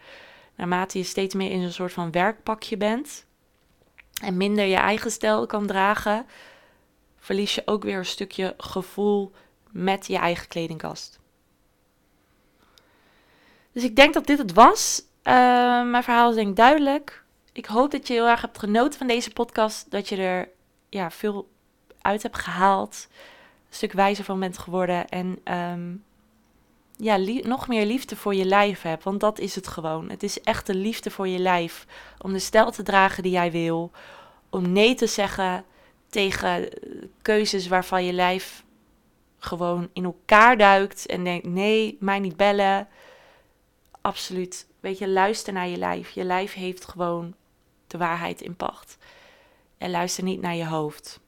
naarmate 0.55 0.97
je 0.97 1.03
steeds 1.03 1.35
meer 1.35 1.51
in 1.51 1.61
zo'n 1.61 1.71
soort 1.71 1.93
van 1.93 2.11
werkpakje 2.11 2.77
bent, 2.77 3.25
en 4.21 4.37
minder 4.37 4.65
je 4.65 4.75
eigen 4.75 5.11
stijl 5.11 5.45
kan 5.45 5.67
dragen, 5.67 6.25
verlies 7.17 7.55
je 7.55 7.61
ook 7.65 7.83
weer 7.83 7.97
een 7.97 8.05
stukje 8.05 8.53
gevoel 8.57 9.31
met 9.71 10.07
je 10.07 10.17
eigen 10.17 10.47
kledingkast. 10.47 11.19
Dus 13.71 13.83
ik 13.83 13.95
denk 13.95 14.13
dat 14.13 14.25
dit 14.25 14.37
het 14.37 14.53
was. 14.53 15.01
Uh, 15.23 15.33
mijn 15.89 16.03
verhaal 16.03 16.29
is 16.29 16.35
denk 16.35 16.49
ik 16.49 16.55
duidelijk. 16.55 17.23
Ik 17.59 17.65
hoop 17.65 17.91
dat 17.91 18.07
je 18.07 18.13
heel 18.13 18.27
erg 18.27 18.41
hebt 18.41 18.59
genoten 18.59 18.97
van 18.97 19.07
deze 19.07 19.31
podcast. 19.31 19.91
Dat 19.91 20.09
je 20.09 20.15
er 20.15 20.49
ja, 20.89 21.11
veel 21.11 21.49
uit 22.01 22.23
hebt 22.23 22.37
gehaald. 22.37 23.07
Een 23.69 23.75
stuk 23.75 23.91
wijzer 23.91 24.23
van 24.23 24.39
bent 24.39 24.57
geworden. 24.57 25.09
En 25.09 25.39
um, 25.53 26.03
ja, 26.97 27.17
nog 27.47 27.67
meer 27.67 27.85
liefde 27.85 28.15
voor 28.15 28.35
je 28.35 28.45
lijf 28.45 28.81
hebt. 28.81 29.03
Want 29.03 29.19
dat 29.19 29.39
is 29.39 29.55
het 29.55 29.67
gewoon. 29.67 30.09
Het 30.09 30.23
is 30.23 30.41
echt 30.41 30.65
de 30.65 30.75
liefde 30.75 31.11
voor 31.11 31.27
je 31.27 31.39
lijf. 31.39 31.85
Om 32.19 32.33
de 32.33 32.39
stijl 32.39 32.71
te 32.71 32.83
dragen 32.83 33.23
die 33.23 33.31
jij 33.31 33.51
wil. 33.51 33.91
Om 34.49 34.71
nee 34.71 34.95
te 34.95 35.07
zeggen 35.07 35.65
tegen 36.09 36.69
keuzes 37.21 37.67
waarvan 37.67 38.05
je 38.05 38.13
lijf 38.13 38.63
gewoon 39.39 39.89
in 39.93 40.03
elkaar 40.03 40.57
duikt. 40.57 41.05
En 41.05 41.23
denkt: 41.23 41.47
nee, 41.47 41.97
mij 41.99 42.19
niet 42.19 42.37
bellen. 42.37 42.87
Absoluut. 44.01 44.67
Weet 44.79 44.97
je, 44.97 45.07
luister 45.07 45.53
naar 45.53 45.67
je 45.67 45.77
lijf. 45.77 46.09
Je 46.09 46.23
lijf 46.23 46.53
heeft 46.53 46.85
gewoon 46.85 47.37
de 47.89 47.97
waarheid 47.97 48.41
in 48.41 48.55
pacht. 48.55 48.97
En 49.77 49.89
luister 49.89 50.23
niet 50.23 50.41
naar 50.41 50.55
je 50.55 50.67
hoofd. 50.67 51.19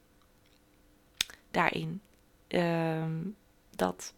Daarin. 1.52 2.02
Ehm, 2.48 3.20
dat. 3.76 4.14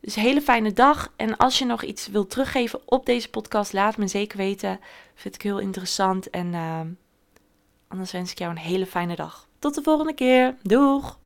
Dus 0.00 0.16
een 0.16 0.22
hele 0.22 0.40
fijne 0.40 0.72
dag. 0.72 1.12
En 1.16 1.36
als 1.36 1.58
je 1.58 1.64
nog 1.64 1.82
iets 1.82 2.08
wilt 2.08 2.30
teruggeven 2.30 2.80
op 2.84 3.06
deze 3.06 3.30
podcast, 3.30 3.72
laat 3.72 3.96
me 3.96 4.06
zeker 4.06 4.36
weten. 4.36 4.80
Vind 5.14 5.34
ik 5.34 5.42
heel 5.42 5.58
interessant. 5.58 6.30
En 6.30 6.52
uh, 6.52 6.80
anders 7.88 8.12
wens 8.12 8.30
ik 8.30 8.38
jou 8.38 8.50
een 8.50 8.58
hele 8.58 8.86
fijne 8.86 9.16
dag. 9.16 9.48
Tot 9.58 9.74
de 9.74 9.82
volgende 9.82 10.14
keer. 10.14 10.56
Doeg! 10.62 11.18